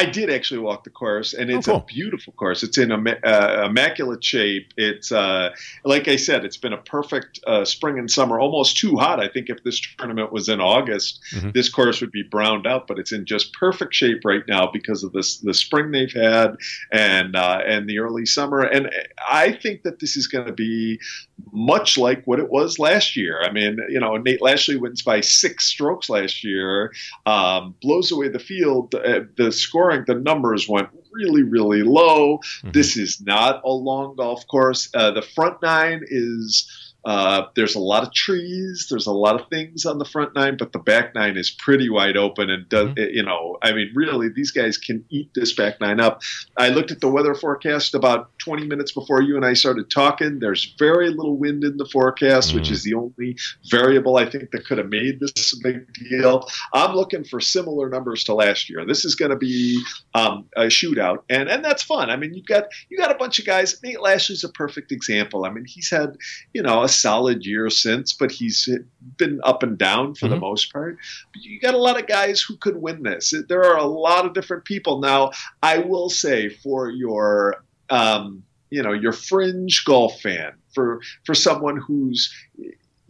I 0.00 0.06
did 0.06 0.30
actually 0.30 0.60
walk 0.60 0.84
the 0.84 0.90
course, 0.90 1.34
and 1.34 1.50
it's 1.50 1.68
Oh, 1.68 1.72
cool. 1.72 1.80
a 1.82 1.84
beautiful 1.84 2.32
course. 2.32 2.62
It's 2.62 2.78
in 2.78 2.90
uh, 2.90 3.66
immaculate 3.68 4.24
shape. 4.24 4.72
It's 4.78 5.12
uh, 5.12 5.50
like 5.84 6.08
I 6.08 6.16
said, 6.16 6.44
it's 6.46 6.56
been 6.56 6.72
a 6.72 6.78
perfect 6.78 7.38
uh, 7.46 7.66
spring 7.66 7.98
and 7.98 8.10
summer. 8.10 8.40
Almost 8.40 8.78
too 8.78 8.96
hot. 8.96 9.20
I 9.22 9.28
think 9.28 9.50
if 9.50 9.62
this 9.62 9.78
tournament 9.98 10.32
was 10.32 10.48
in 10.48 10.58
August, 10.60 11.20
Mhm. 11.34 11.52
this 11.52 11.68
course 11.68 12.00
would 12.00 12.12
be 12.12 12.22
browned 12.22 12.66
out. 12.66 12.86
But 12.86 12.98
it's 12.98 13.12
in 13.12 13.26
just 13.26 13.52
perfect 13.52 13.94
shape 13.94 14.20
right 14.24 14.42
now 14.48 14.70
because 14.72 15.04
of 15.04 15.12
this 15.12 15.36
the 15.38 15.52
spring 15.52 15.90
they've 15.90 16.12
had 16.12 16.56
and 16.92 17.36
uh, 17.36 17.60
and 17.66 17.86
the 17.88 17.98
early 17.98 18.24
summer. 18.24 18.60
And 18.62 18.90
I 19.30 19.52
think 19.52 19.82
that 19.82 19.98
this 20.00 20.16
is 20.16 20.26
going 20.26 20.46
to 20.46 20.52
be 20.52 20.98
much 21.52 21.96
like 21.98 22.22
what 22.24 22.38
it 22.38 22.48
was 22.50 22.78
last 22.78 23.16
year. 23.16 23.40
I 23.42 23.50
mean, 23.52 23.78
you 23.88 23.98
know, 24.00 24.16
Nate 24.16 24.42
Lashley 24.42 24.76
wins 24.76 25.02
by 25.02 25.20
six 25.20 25.66
strokes 25.66 26.08
last 26.08 26.44
year 26.44 26.92
um, 27.26 27.74
blows 27.82 28.10
away 28.12 28.28
the 28.28 28.38
field. 28.38 28.94
Uh, 28.94 29.20
the 29.36 29.50
scoring, 29.90 30.04
the 30.06 30.14
numbers 30.22 30.68
went 30.68 30.88
really, 31.12 31.42
really 31.42 31.82
low. 31.82 32.38
Mhm. 32.64 32.72
This 32.72 32.96
is 32.96 33.20
not 33.20 33.62
a 33.64 33.70
long 33.70 34.16
golf 34.16 34.46
course. 34.46 34.88
Uh, 34.94 35.10
the 35.12 35.22
front 35.22 35.62
nine 35.62 36.02
is. 36.06 36.89
Uh, 37.04 37.42
there's 37.56 37.74
a 37.74 37.80
lot 37.80 38.02
of 38.02 38.12
trees. 38.12 38.86
There's 38.90 39.06
a 39.06 39.12
lot 39.12 39.40
of 39.40 39.48
things 39.48 39.86
on 39.86 39.98
the 39.98 40.04
front 40.04 40.34
nine, 40.34 40.56
but 40.58 40.72
the 40.72 40.78
back 40.78 41.14
nine 41.14 41.36
is 41.36 41.50
pretty 41.50 41.88
wide 41.88 42.16
open. 42.16 42.50
And 42.50 42.68
does, 42.68 42.90
you 42.96 43.22
know, 43.22 43.56
I 43.62 43.72
mean, 43.72 43.90
really, 43.94 44.28
these 44.28 44.50
guys 44.50 44.76
can 44.78 45.04
eat 45.10 45.30
this 45.34 45.54
back 45.54 45.80
nine 45.80 46.00
up. 46.00 46.22
I 46.56 46.68
looked 46.68 46.90
at 46.90 47.00
the 47.00 47.08
weather 47.08 47.34
forecast 47.34 47.94
about 47.94 48.30
20 48.38 48.66
minutes 48.66 48.92
before 48.92 49.22
you 49.22 49.36
and 49.36 49.44
I 49.44 49.54
started 49.54 49.90
talking. 49.90 50.38
There's 50.40 50.74
very 50.78 51.08
little 51.10 51.36
wind 51.38 51.64
in 51.64 51.76
the 51.76 51.86
forecast, 51.86 52.54
which 52.54 52.68
Mm. 52.68 52.72
is 52.72 52.82
the 52.84 52.94
only 52.94 53.36
variable 53.70 54.16
I 54.16 54.28
think 54.28 54.50
that 54.50 54.66
could 54.66 54.78
have 54.78 54.88
made 54.88 55.20
this 55.20 55.52
a 55.54 55.56
big 55.62 55.92
deal. 55.94 56.48
I'm 56.74 56.94
looking 56.94 57.24
for 57.24 57.40
similar 57.40 57.88
numbers 57.88 58.24
to 58.24 58.34
last 58.34 58.68
year. 58.68 58.84
This 58.84 59.04
is 59.04 59.14
going 59.14 59.30
to 59.30 59.36
be 59.36 59.80
um, 60.14 60.46
a 60.56 60.64
shootout, 60.64 61.18
and 61.30 61.48
and 61.48 61.64
that's 61.64 61.82
fun. 61.82 62.10
I 62.10 62.16
mean, 62.16 62.34
you 62.34 62.42
got 62.42 62.64
you 62.90 62.98
got 62.98 63.10
a 63.10 63.14
bunch 63.14 63.38
of 63.38 63.46
guys. 63.46 63.80
Nate 63.82 64.00
Lashley's 64.00 64.44
a 64.44 64.48
perfect 64.50 64.92
example. 64.92 65.44
I 65.44 65.50
mean, 65.50 65.64
he's 65.66 65.90
had 65.90 66.16
you 66.52 66.62
know 66.62 66.82
a 66.82 66.88
solid 66.90 67.44
year 67.46 67.70
since, 67.70 68.12
but 68.12 68.30
he's 68.30 68.68
been 69.16 69.40
up 69.44 69.62
and 69.62 69.78
down 69.78 70.14
for 70.14 70.28
the 70.28 70.36
Mhm. 70.36 70.40
most 70.40 70.72
part. 70.72 70.98
But 71.32 71.42
you 71.42 71.60
got 71.60 71.74
a 71.74 71.78
lot 71.78 72.00
of 72.00 72.06
guys 72.06 72.40
who 72.40 72.56
could 72.56 72.76
win 72.76 73.02
this. 73.02 73.32
There 73.48 73.64
are 73.64 73.76
a 73.78 73.84
lot 73.86 74.26
of 74.26 74.34
different 74.34 74.64
people 74.64 75.00
now. 75.00 75.32
I 75.62 75.78
will 75.78 76.10
say 76.10 76.48
for 76.48 76.90
your 76.90 77.64
um, 77.90 78.42
you 78.70 78.82
know 78.82 78.92
your 78.92 79.12
fringe 79.12 79.84
golf 79.84 80.20
fan 80.20 80.52
for 80.74 81.00
for 81.24 81.34
someone 81.34 81.76
who's 81.76 82.32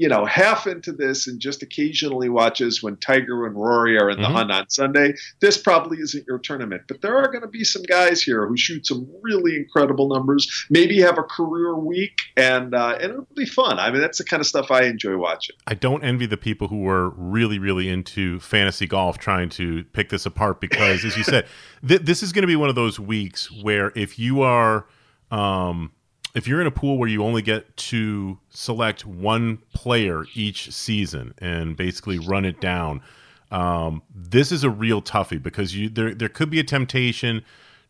you 0.00 0.08
know 0.08 0.24
half 0.24 0.66
into 0.66 0.92
this 0.92 1.26
and 1.28 1.38
just 1.40 1.62
occasionally 1.62 2.28
watches 2.30 2.82
when 2.82 2.96
Tiger 2.96 3.44
and 3.46 3.54
Rory 3.54 3.98
are 3.98 4.08
in 4.08 4.20
the 4.20 4.28
Mhm. 4.28 4.32
hunt 4.32 4.50
on 4.50 4.68
Sunday 4.70 5.12
this 5.40 5.58
probably 5.58 5.98
isn't 5.98 6.24
your 6.26 6.38
tournament. 6.38 6.82
But 6.88 7.02
there 7.02 7.16
are 7.16 7.28
going 7.28 7.42
to 7.42 7.48
be 7.48 7.64
some 7.64 7.82
guys 7.82 8.22
here 8.22 8.46
who 8.46 8.56
shoot 8.56 8.86
some 8.86 9.06
really 9.22 9.56
incredible 9.56 10.08
numbers 10.08 10.66
maybe 10.70 11.00
have 11.00 11.18
a 11.18 11.22
career 11.22 11.74
week 11.76 12.16
and 12.36 12.74
uh, 12.74 12.96
and 13.00 13.12
it'll 13.12 13.28
be 13.36 13.44
fun. 13.46 13.78
I 13.78 13.90
mean 13.90 14.00
that's 14.00 14.18
the 14.18 14.24
kind 14.24 14.40
of 14.40 14.46
stuff 14.46 14.70
I 14.70 14.84
enjoy 14.84 15.16
watching. 15.18 15.56
I 15.66 15.74
don't 15.74 16.02
envy 16.02 16.26
the 16.26 16.36
people 16.38 16.68
who 16.68 16.80
were 16.80 17.10
really, 17.10 17.58
really 17.58 17.88
into 17.88 18.40
fantasy 18.40 18.86
golf 18.86 19.18
trying 19.18 19.50
to 19.50 19.84
pick 19.92 20.08
this 20.08 20.24
apart 20.24 20.60
because, 20.60 21.04
as 21.04 21.16
you 21.16 21.24
said, 21.24 21.46
th- 21.86 22.00
this 22.02 22.22
is 22.22 22.32
going 22.32 22.42
to 22.42 22.46
be 22.48 22.56
one 22.56 22.70
of 22.70 22.74
those 22.74 22.98
weeks 22.98 23.50
where 23.62 23.92
if 23.94 24.18
you 24.18 24.40
are, 24.40 24.86
um, 25.30 25.92
if 26.34 26.46
you're 26.46 26.60
in 26.60 26.66
a 26.66 26.70
pool 26.70 26.98
where 26.98 27.08
you 27.08 27.24
only 27.24 27.42
get 27.42 27.76
to 27.76 28.38
select 28.50 29.04
one 29.04 29.58
player 29.74 30.24
each 30.34 30.72
season 30.72 31.34
and 31.38 31.76
basically 31.76 32.18
run 32.18 32.44
it 32.44 32.60
down, 32.60 33.02
um, 33.50 34.02
this 34.14 34.52
is 34.52 34.62
a 34.62 34.70
real 34.70 35.02
toughie 35.02 35.42
because 35.42 35.74
you 35.74 35.88
there 35.88 36.14
there 36.14 36.28
could 36.28 36.50
be 36.50 36.60
a 36.60 36.64
temptation 36.64 37.44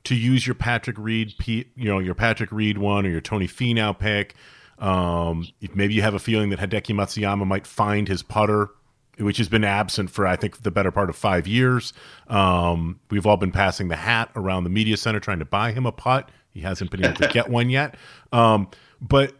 to 0.04 0.14
use 0.14 0.46
your 0.46 0.54
Patrick 0.54 0.96
Reed, 0.98 1.34
you 1.46 1.64
know, 1.76 1.98
your 1.98 2.14
Patrick 2.14 2.50
Reed 2.50 2.78
one 2.78 3.06
or 3.06 3.10
your 3.10 3.20
Tony 3.20 3.46
Finau 3.46 3.98
pick. 3.98 4.34
Um, 4.78 5.46
maybe 5.74 5.92
you 5.92 6.00
have 6.00 6.14
a 6.14 6.18
feeling 6.18 6.48
that 6.50 6.58
Hideki 6.58 6.94
Matsuyama 6.94 7.46
might 7.46 7.66
find 7.66 8.08
his 8.08 8.22
putter, 8.22 8.70
which 9.18 9.36
has 9.36 9.50
been 9.50 9.64
absent 9.64 10.10
for 10.10 10.26
I 10.26 10.36
think 10.36 10.62
the 10.62 10.70
better 10.70 10.90
part 10.90 11.10
of 11.10 11.16
five 11.16 11.46
years. 11.46 11.92
Um, 12.28 13.00
we've 13.10 13.26
all 13.26 13.36
been 13.36 13.52
passing 13.52 13.88
the 13.88 13.96
hat 13.96 14.30
around 14.34 14.64
the 14.64 14.70
media 14.70 14.96
center 14.96 15.20
trying 15.20 15.40
to 15.40 15.44
buy 15.44 15.72
him 15.72 15.84
a 15.84 15.92
putt. 15.92 16.30
He 16.52 16.60
hasn't 16.60 16.90
been 16.90 17.04
able 17.04 17.16
to 17.16 17.28
get 17.28 17.48
one 17.48 17.70
yet. 17.70 17.96
Um, 18.32 18.68
but 19.00 19.34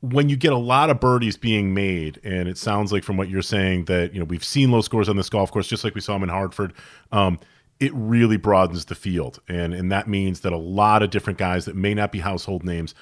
when 0.00 0.28
you 0.28 0.36
get 0.36 0.52
a 0.52 0.58
lot 0.58 0.90
of 0.90 1.00
birdies 1.00 1.36
being 1.36 1.74
made, 1.74 2.20
and 2.24 2.48
it 2.48 2.58
sounds 2.58 2.92
like 2.92 3.04
from 3.04 3.16
what 3.16 3.28
you're 3.28 3.42
saying 3.42 3.84
that 3.86 4.12
you 4.12 4.18
know 4.18 4.24
we've 4.24 4.44
seen 4.44 4.70
low 4.70 4.80
scores 4.80 5.08
on 5.08 5.16
this 5.16 5.30
golf 5.30 5.50
course, 5.50 5.68
just 5.68 5.84
like 5.84 5.94
we 5.94 6.00
saw 6.00 6.14
them 6.14 6.24
in 6.24 6.28
Hartford. 6.28 6.72
Um, 7.12 7.38
it 7.80 7.92
really 7.94 8.36
broadens 8.36 8.84
the 8.84 8.94
field, 8.94 9.40
and 9.48 9.72
and 9.72 9.90
that 9.92 10.08
means 10.08 10.40
that 10.40 10.52
a 10.52 10.58
lot 10.58 11.02
of 11.02 11.10
different 11.10 11.38
guys 11.38 11.64
that 11.64 11.76
may 11.76 11.94
not 11.94 12.12
be 12.12 12.18
household 12.18 12.64
names 12.64 12.94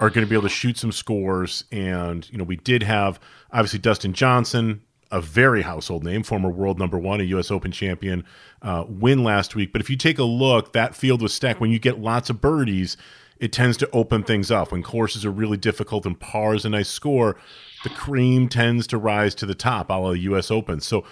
are 0.00 0.08
going 0.08 0.26
to 0.26 0.28
be 0.28 0.34
able 0.34 0.48
to 0.48 0.48
shoot 0.48 0.78
some 0.78 0.92
scores. 0.92 1.64
And 1.70 2.28
you 2.30 2.38
know, 2.38 2.44
we 2.44 2.56
did 2.56 2.82
have 2.82 3.20
obviously 3.52 3.78
Dustin 3.78 4.12
Johnson, 4.12 4.82
a 5.10 5.20
very 5.20 5.62
household 5.62 6.04
name, 6.04 6.22
former 6.22 6.50
world 6.50 6.78
number 6.78 6.98
one, 6.98 7.20
a 7.20 7.24
U.S. 7.24 7.50
Open 7.50 7.72
champion, 7.72 8.24
uh, 8.62 8.84
win 8.88 9.24
last 9.24 9.54
week. 9.54 9.72
But 9.72 9.80
if 9.80 9.90
you 9.90 9.96
take 9.96 10.18
a 10.18 10.24
look, 10.24 10.72
that 10.72 10.94
field 10.94 11.20
was 11.22 11.34
stacked. 11.34 11.60
When 11.60 11.70
you 11.70 11.78
get 11.78 11.98
lots 11.98 12.30
of 12.30 12.40
birdies, 12.40 12.96
it 13.38 13.52
tends 13.52 13.76
to 13.78 13.90
open 13.92 14.22
things 14.22 14.50
up. 14.50 14.70
When 14.70 14.82
courses 14.82 15.24
are 15.24 15.30
really 15.30 15.56
difficult 15.56 16.06
and 16.06 16.18
par 16.18 16.54
is 16.54 16.64
a 16.64 16.68
nice 16.68 16.88
score, 16.88 17.36
the 17.82 17.90
cream 17.90 18.48
tends 18.48 18.86
to 18.88 18.98
rise 18.98 19.34
to 19.36 19.46
the 19.46 19.54
top, 19.54 19.90
a 19.90 19.94
la 19.94 20.12
the 20.12 20.18
U.S. 20.20 20.50
Open. 20.50 20.80
So 20.80 21.04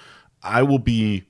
I 0.43 0.63
will 0.63 0.79
be 0.79 1.25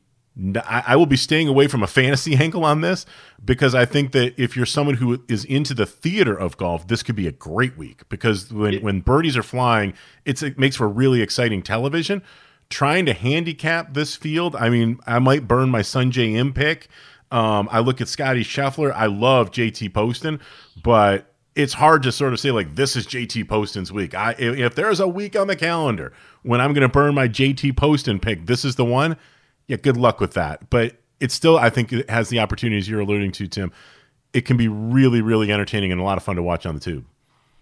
I 0.57 0.83
I 0.88 0.96
will 0.96 1.07
be 1.07 1.16
staying 1.16 1.48
away 1.48 1.66
from 1.68 1.83
a 1.83 1.87
fantasy 1.87 2.37
angle 2.40 2.64
on 2.64 2.81
this 2.81 3.07
because 3.44 3.74
I 3.74 3.85
think 3.85 4.12
that 4.12 4.35
if 4.37 4.57
you're 4.57 4.66
someone 4.66 4.96
who 4.96 5.22
is 5.28 5.44
into 5.44 5.74
the 5.74 5.87
theater 5.87 6.37
of 6.37 6.57
golf, 6.57 6.87
this 6.87 7.02
could 7.02 7.16
be 7.16 7.26
a 7.26 7.33
great 7.33 7.76
week 7.76 8.02
because 8.09 8.52
when, 8.52 8.83
when 8.83 9.00
birdies 9.00 9.37
are 9.37 9.42
flying, 9.42 9.94
it's, 10.24 10.42
it 10.42 10.59
makes 10.59 10.76
for 10.76 10.88
really 10.88 11.22
exciting 11.22 11.62
television. 11.62 12.22
Trying 12.70 13.07
to 13.07 13.14
handicap 13.14 13.94
this 13.94 14.14
field, 14.14 14.54
I 14.57 14.68
mean, 14.68 15.00
I 15.07 15.18
might 15.18 15.48
burn 15.48 15.70
my 15.70 15.81
Sungjae 15.81 16.35
Im 16.35 16.52
pick. 16.52 16.88
Um, 17.31 17.68
I 17.70 17.81
look 17.81 18.00
at 18.00 18.09
Scottie 18.09 18.44
Scheffler. 18.44 18.92
I 18.92 19.07
love 19.07 19.50
JT 19.50 19.92
Poston, 19.94 20.40
but 20.83 21.33
it's 21.54 21.74
hard 21.74 22.02
to 22.04 22.12
sort 22.12 22.33
of 22.33 22.40
say 22.40 22.50
like 22.50 22.74
this 22.74 22.94
is 22.96 23.07
JT 23.07 23.48
Poston's 23.48 23.92
week. 23.92 24.14
I 24.14 24.33
if 24.38 24.59
if 24.59 24.74
there's 24.74 25.00
a 25.00 25.09
week 25.09 25.37
on 25.37 25.46
the 25.46 25.57
calendar 25.57 26.12
when 26.42 26.61
I'm 26.61 26.72
going 26.72 26.83
to 26.83 26.88
burn 26.88 27.14
my 27.14 27.28
JT 27.28 27.76
Poston 27.76 28.18
pick, 28.18 28.46
this 28.46 28.64
is 28.64 28.76
the 28.76 28.85
one 28.85 29.16
yeah, 29.68 29.76
good 29.76 29.96
luck 29.96 30.18
with 30.18 30.33
that. 30.33 30.68
But 30.70 30.96
it 31.20 31.31
still, 31.31 31.59
I 31.59 31.70
think, 31.70 31.92
it 31.92 32.11
has 32.11 32.31
the 32.31 32.40
opportunities 32.40 32.88
you're 32.88 33.00
alluding 33.00 33.33
to, 33.33 33.46
Tim. 33.46 33.72
it 34.33 34.42
can 34.42 34.57
be 34.57 34.68
really, 34.68 35.20
really 35.22 35.52
entertaining 35.52 35.92
and 35.92 36.00
a 36.00 36.04
lot 36.04 36.16
of 36.16 36.24
fun 36.24 36.37
to 36.37 36.42
watch 36.42 36.66
on 36.66 36.74
the 36.74 36.81
tube. 36.81 37.04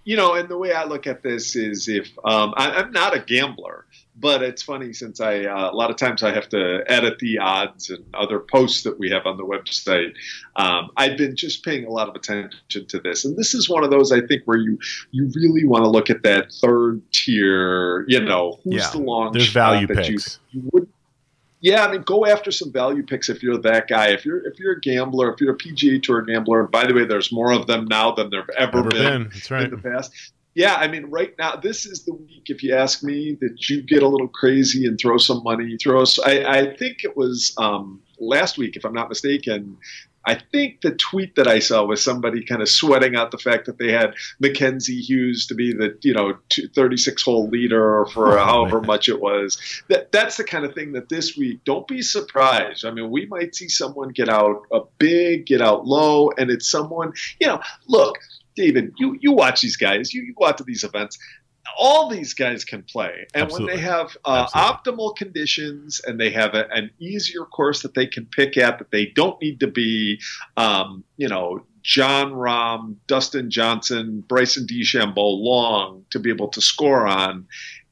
You 0.07 0.17
know, 0.17 0.35
and 0.35 0.49
the 0.49 0.57
way 0.57 0.73
I 0.73 0.85
look 0.85 1.09
at 1.09 1.25
this 1.25 1.57
is 1.57 1.89
if 1.89 2.09
um, 2.25 2.55
I, 2.57 2.81
am 2.81 2.93
not 2.93 3.17
a 3.17 3.19
gambler, 3.19 3.87
but 4.15 4.41
it's 4.41 4.63
funny 4.63 4.93
since 4.93 5.21
I 5.21 5.41
uh, 5.41 5.73
a 5.73 5.75
lot 5.75 5.91
of 5.91 5.97
times 5.97 6.23
I 6.23 6.33
have 6.33 6.49
to 6.51 6.85
edit 6.87 7.19
the 7.19 7.39
odds 7.39 7.91
and 7.91 8.05
other 8.15 8.39
posts 8.39 8.85
that 8.85 9.01
we 9.01 9.11
have 9.11 9.27
on 9.27 9.37
the 9.37 9.43
website. 9.43 10.15
Um, 10.55 10.91
I've 10.97 11.19
been 11.19 11.35
just 11.35 11.65
paying 11.65 11.87
a 11.87 11.91
lot 11.91 12.09
of 12.09 12.15
attention 12.15 12.87
to 12.87 13.01
this, 13.01 13.25
and 13.25 13.37
this 13.37 13.53
is 13.53 13.69
one 13.69 13.83
of 13.83 13.91
those 13.91 14.13
I 14.13 14.21
think 14.21 14.43
where 14.45 14.59
you 14.59 14.79
you 15.11 15.29
really 15.35 15.67
want 15.67 15.83
to 15.83 15.91
look 15.91 16.09
at 16.09 16.23
that 16.23 16.53
third 16.53 17.03
tier. 17.13 18.05
You 18.07 18.21
know, 18.21 18.61
who's 18.63 18.75
yeah, 18.75 18.91
the 18.93 18.99
long 18.99 19.33
there's 19.33 19.51
value 19.51 19.89
picks. 19.89 20.39
You, 20.53 20.63
you 20.63 20.71
would 20.73 20.89
yeah, 21.67 21.85
I 21.85 21.91
mean, 21.91 22.03
go 22.03 22.25
after 22.25 22.53
some 22.53 22.71
value 22.71 23.03
picks 23.03 23.29
if 23.29 23.43
you're 23.43 23.59
that 23.59 23.89
guy. 23.89 24.11
If 24.11 24.25
you're 24.25 24.47
if 24.47 24.57
you're 24.61 24.75
a 24.75 24.81
gambler, 24.81 25.33
if 25.33 25.41
you're 25.41 25.53
a 25.53 25.59
PGA 25.59 26.01
Tour 26.01 26.23
gambler, 26.23 26.61
and 26.61 26.71
by 26.71 26.87
the 26.87 26.95
way, 26.95 27.05
there's 27.05 27.33
more 27.33 27.51
of 27.51 27.67
them 27.67 27.87
now 27.87 28.13
than 28.13 28.31
there've 28.31 28.49
ever, 28.57 28.79
ever 28.79 28.89
been, 28.89 29.23
been. 29.25 29.31
That's 29.33 29.51
right. 29.51 29.65
in 29.65 29.71
the 29.71 29.79
past. 29.79 30.13
Yeah, 30.55 30.77
I 30.77 30.87
mean, 30.87 31.07
right 31.07 31.35
now, 31.39 31.57
this 31.57 31.85
is 31.85 32.05
the 32.05 32.15
week, 32.15 32.45
if 32.47 32.63
you 32.63 32.73
ask 32.73 33.03
me, 33.03 33.37
that 33.41 33.69
you 33.69 33.83
get 33.83 34.05
a 34.05 34.09
little 34.09 34.29
crazy 34.29 34.87
and 34.87 34.97
throw 34.99 35.19
some 35.19 35.43
money. 35.43 35.77
Throw, 35.77 36.05
I, 36.25 36.45
I 36.45 36.77
think 36.77 37.03
it 37.03 37.17
was 37.17 37.53
um, 37.59 38.01
last 38.21 38.59
week, 38.59 38.77
if 38.77 38.85
I'm 38.85 38.95
not 38.95 39.09
mistaken, 39.09 39.77
I 40.27 40.35
think 40.35 40.81
the 40.81 40.93
tweet 40.93 41.37
that 41.37 41.47
I 41.47 41.61
saw 41.61 41.85
was 41.85 42.03
somebody 42.03 42.45
kind 42.45 42.61
of 42.61 42.69
sweating 42.69 43.15
out 43.15 43.31
the 43.31 43.39
fact 43.39 43.67
that 43.67 43.79
they 43.79 43.93
had 43.93 44.15
Mackenzie 44.41 45.01
Hughes 45.01 45.47
to 45.47 45.55
be 45.55 45.73
the 45.73 45.97
you 46.03 46.15
know 46.15 46.35
36 46.75 47.23
hole 47.23 47.49
leader 47.49 48.05
for 48.13 48.39
oh, 48.39 48.45
however 48.45 48.81
man. 48.81 48.87
much 48.87 49.09
it 49.09 49.21
was. 49.21 49.61
That 49.89 50.11
that's 50.13 50.37
the 50.37 50.45
kind 50.45 50.65
of 50.65 50.75
thing 50.75 50.93
that 50.93 51.09
this 51.09 51.37
week. 51.37 51.61
Don't 51.65 51.87
be 51.87 52.03
surprised. 52.03 52.85
I 52.85 52.91
mean, 52.91 53.11
we 53.11 53.27
might 53.27 53.55
see 53.55 53.69
someone 53.69 54.09
get 54.11 54.29
out 54.29 54.63
a 54.73 54.81
big, 54.99 55.47
get 55.47 55.63
out 55.63 55.87
low, 55.87 56.31
and 56.37 56.51
it's 56.51 56.71
someone 56.71 57.13
you 57.41 57.47
know. 57.47 57.61
Look, 57.87 58.19
David, 58.57 58.95
you 58.99 59.17
you 59.21 59.33
watch 59.33 59.61
these 59.61 59.77
guys. 59.77 60.13
You, 60.13 60.23
you 60.23 60.35
go 60.35 60.47
out 60.47 60.59
to 60.59 60.65
these 60.65 60.83
events 60.83 61.19
all 61.79 62.09
these 62.09 62.35
guys 62.35 62.65
can 62.65 62.83
play. 62.83 63.27
And 63.35 63.45
Absolutely. 63.45 63.75
when 63.75 63.77
they 63.77 63.83
have 63.83 64.17
uh, 64.25 64.47
optimal 64.49 65.17
conditions 65.17 66.01
and 66.05 66.19
they 66.21 66.31
have 66.31 66.55
a, 66.55 66.69
an 66.71 66.91
easier 66.99 67.45
course 67.45 67.83
that 67.83 67.95
they 67.95 68.07
can 68.07 68.27
pick 68.27 68.57
at, 68.57 68.79
that 68.79 68.91
they 68.91 69.07
don't 69.07 69.41
need 69.41 69.61
to 69.61 69.67
be, 69.67 70.21
um, 70.57 71.05
you 71.17 71.29
know, 71.29 71.65
Jon 71.83 72.33
Rahm, 72.33 72.97
Dustin 73.07 73.49
Johnson, 73.49 74.25
Bryson 74.27 74.67
DeChambeau 74.67 75.15
long 75.17 76.05
to 76.11 76.19
be 76.19 76.31
able 76.31 76.49
to 76.49 76.61
score 76.61 77.07
on 77.07 77.47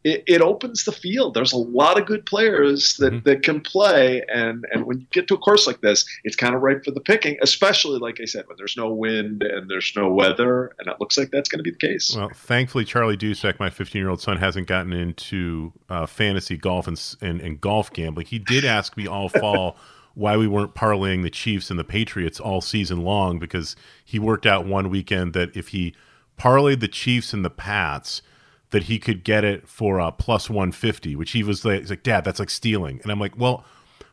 it, 0.04 0.22
it, 0.26 0.42
opens 0.42 0.84
the 0.84 0.92
field. 0.92 1.32
There's 1.32 1.52
a 1.52 1.58
lot 1.58 1.98
of 1.98 2.04
good 2.04 2.26
players 2.26 2.96
that, 2.98 3.12
mm-hmm. 3.12 3.28
that 3.28 3.42
can 3.42 3.62
play, 3.62 4.22
and 4.28 4.66
and 4.70 4.84
when 4.84 5.00
you 5.00 5.06
get 5.10 5.26
to 5.28 5.34
a 5.34 5.38
course 5.38 5.66
like 5.66 5.80
this, 5.80 6.04
it's 6.24 6.36
kind 6.36 6.54
of 6.54 6.60
ripe 6.60 6.84
for 6.84 6.90
the 6.90 7.00
picking. 7.00 7.38
Especially, 7.40 7.98
like 7.98 8.20
I 8.20 8.26
said, 8.26 8.46
when 8.46 8.58
there's 8.58 8.76
no 8.76 8.92
wind 8.92 9.42
and 9.42 9.68
there's 9.68 9.92
no 9.96 10.12
weather, 10.12 10.74
and 10.78 10.88
it 10.88 10.96
looks 11.00 11.16
like 11.16 11.30
that's 11.30 11.48
going 11.48 11.58
to 11.58 11.62
be 11.62 11.70
the 11.70 11.78
case. 11.78 12.14
Well, 12.14 12.30
thankfully, 12.34 12.84
Charlie 12.84 13.16
Dusek, 13.16 13.58
my 13.58 13.70
15 13.70 13.98
year 13.98 14.10
old 14.10 14.20
son, 14.20 14.36
hasn't 14.36 14.66
gotten 14.66 14.92
into 14.92 15.72
uh, 15.88 16.04
fantasy 16.04 16.58
golf 16.58 16.86
and, 16.86 17.16
and, 17.22 17.40
and 17.40 17.60
golf 17.60 17.90
gambling. 17.90 18.26
He 18.26 18.38
did 18.38 18.64
ask 18.64 18.96
me 18.96 19.06
all 19.06 19.28
fall. 19.40 19.76
why 20.12 20.36
we 20.36 20.46
weren't 20.46 20.74
parlaying 20.74 21.22
the 21.22 21.30
Chiefs 21.30 21.70
and 21.70 21.78
the 21.78 21.84
Patriots 21.84 22.38
all 22.38 22.60
season 22.60 23.02
long 23.02 23.38
because 23.38 23.74
he 24.04 24.18
worked 24.18 24.46
out 24.46 24.66
one 24.66 24.90
weekend 24.90 25.32
that 25.32 25.56
if 25.56 25.68
he 25.68 25.94
parlayed 26.38 26.80
the 26.80 26.88
Chiefs 26.88 27.32
and 27.32 27.44
the 27.44 27.50
Pats, 27.50 28.22
that 28.70 28.84
he 28.84 28.98
could 28.98 29.24
get 29.24 29.44
it 29.44 29.68
for 29.68 29.98
a 29.98 30.10
plus 30.10 30.50
150, 30.50 31.16
which 31.16 31.32
he 31.32 31.42
was 31.42 31.64
like, 31.64 31.80
he's 31.80 31.90
like, 31.90 32.02
Dad, 32.02 32.24
that's 32.24 32.40
like 32.40 32.50
stealing. 32.50 33.00
And 33.02 33.12
I'm 33.12 33.20
like, 33.20 33.38
well, 33.38 33.64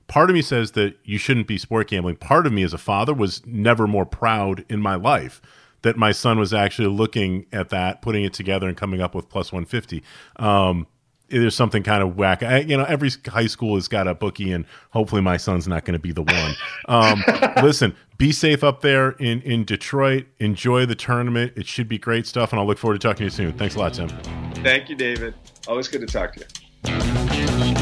part 0.08 0.30
of 0.30 0.34
me 0.34 0.42
says 0.42 0.74
that 0.74 0.98
you 1.04 1.18
shouldn't 1.18 1.48
be 1.48 1.58
sport 1.58 1.90
gambling. 1.90 2.18
Part 2.18 2.46
of 2.46 2.54
me 2.54 2.64
as 2.64 2.74
a 2.74 2.78
father 2.78 3.14
was 3.14 3.46
never 3.46 3.88
more 3.88 4.06
proud 4.06 4.66
in 4.70 4.82
my 4.82 4.96
life 4.96 5.42
that 5.82 5.98
my 5.98 6.12
son 6.12 6.38
was 6.38 6.54
actually 6.54 6.88
looking 6.88 7.46
at 7.52 7.70
that, 7.70 8.02
putting 8.02 8.24
it 8.24 8.34
together, 8.34 8.68
and 8.68 8.78
coming 8.78 9.02
up 9.02 9.16
with 9.16 9.30
plus 9.30 9.52
150. 9.52 10.04
Um, 10.38 10.88
there's 11.32 11.56
something 11.56 11.84
kind 11.84 12.04
of 12.04 12.16
whack. 12.16 12.44
I, 12.44 12.60
you 12.60 12.78
know, 12.78 12.84
every 12.84 13.10
high 13.28 13.48
school 13.48 13.76
has 13.76 13.88
got 13.88 14.08
a 14.08 14.14
bookie, 14.14 14.52
and 14.52 14.66
hopefully 14.92 15.22
my 15.22 15.38
son's 15.38 15.68
not 15.68 15.86
going 15.86 15.94
to 15.94 16.00
be 16.00 16.12
the 16.12 16.24
one. 16.24 16.56
Um, 16.88 17.24
listen, 17.64 17.96
be 18.18 18.32
safe 18.32 18.64
up 18.64 18.82
there 18.82 19.12
in 19.12 19.42
in 19.42 19.64
Detroit. 19.64 20.26
Enjoy 20.40 20.86
the 20.86 20.96
tournament. 20.96 21.54
It 21.56 21.66
should 21.66 21.88
be 21.88 21.98
great 21.98 22.28
stuff, 22.28 22.52
and 22.52 22.60
I'll 22.60 22.68
look 22.68 22.78
forward 22.78 23.00
to 23.00 23.08
talking 23.08 23.20
to 23.20 23.24
you 23.26 23.30
soon. 23.30 23.54
Thanks 23.54 23.76
a 23.76 23.80
lot, 23.80 23.94
Tim. 23.94 24.10
Thank 24.64 24.90
you, 24.90 24.96
David. 24.96 25.34
Always 25.68 25.88
good 25.88 26.02
to 26.02 26.08
talk 26.08 26.36
to 26.36 26.46
you. 26.88 27.81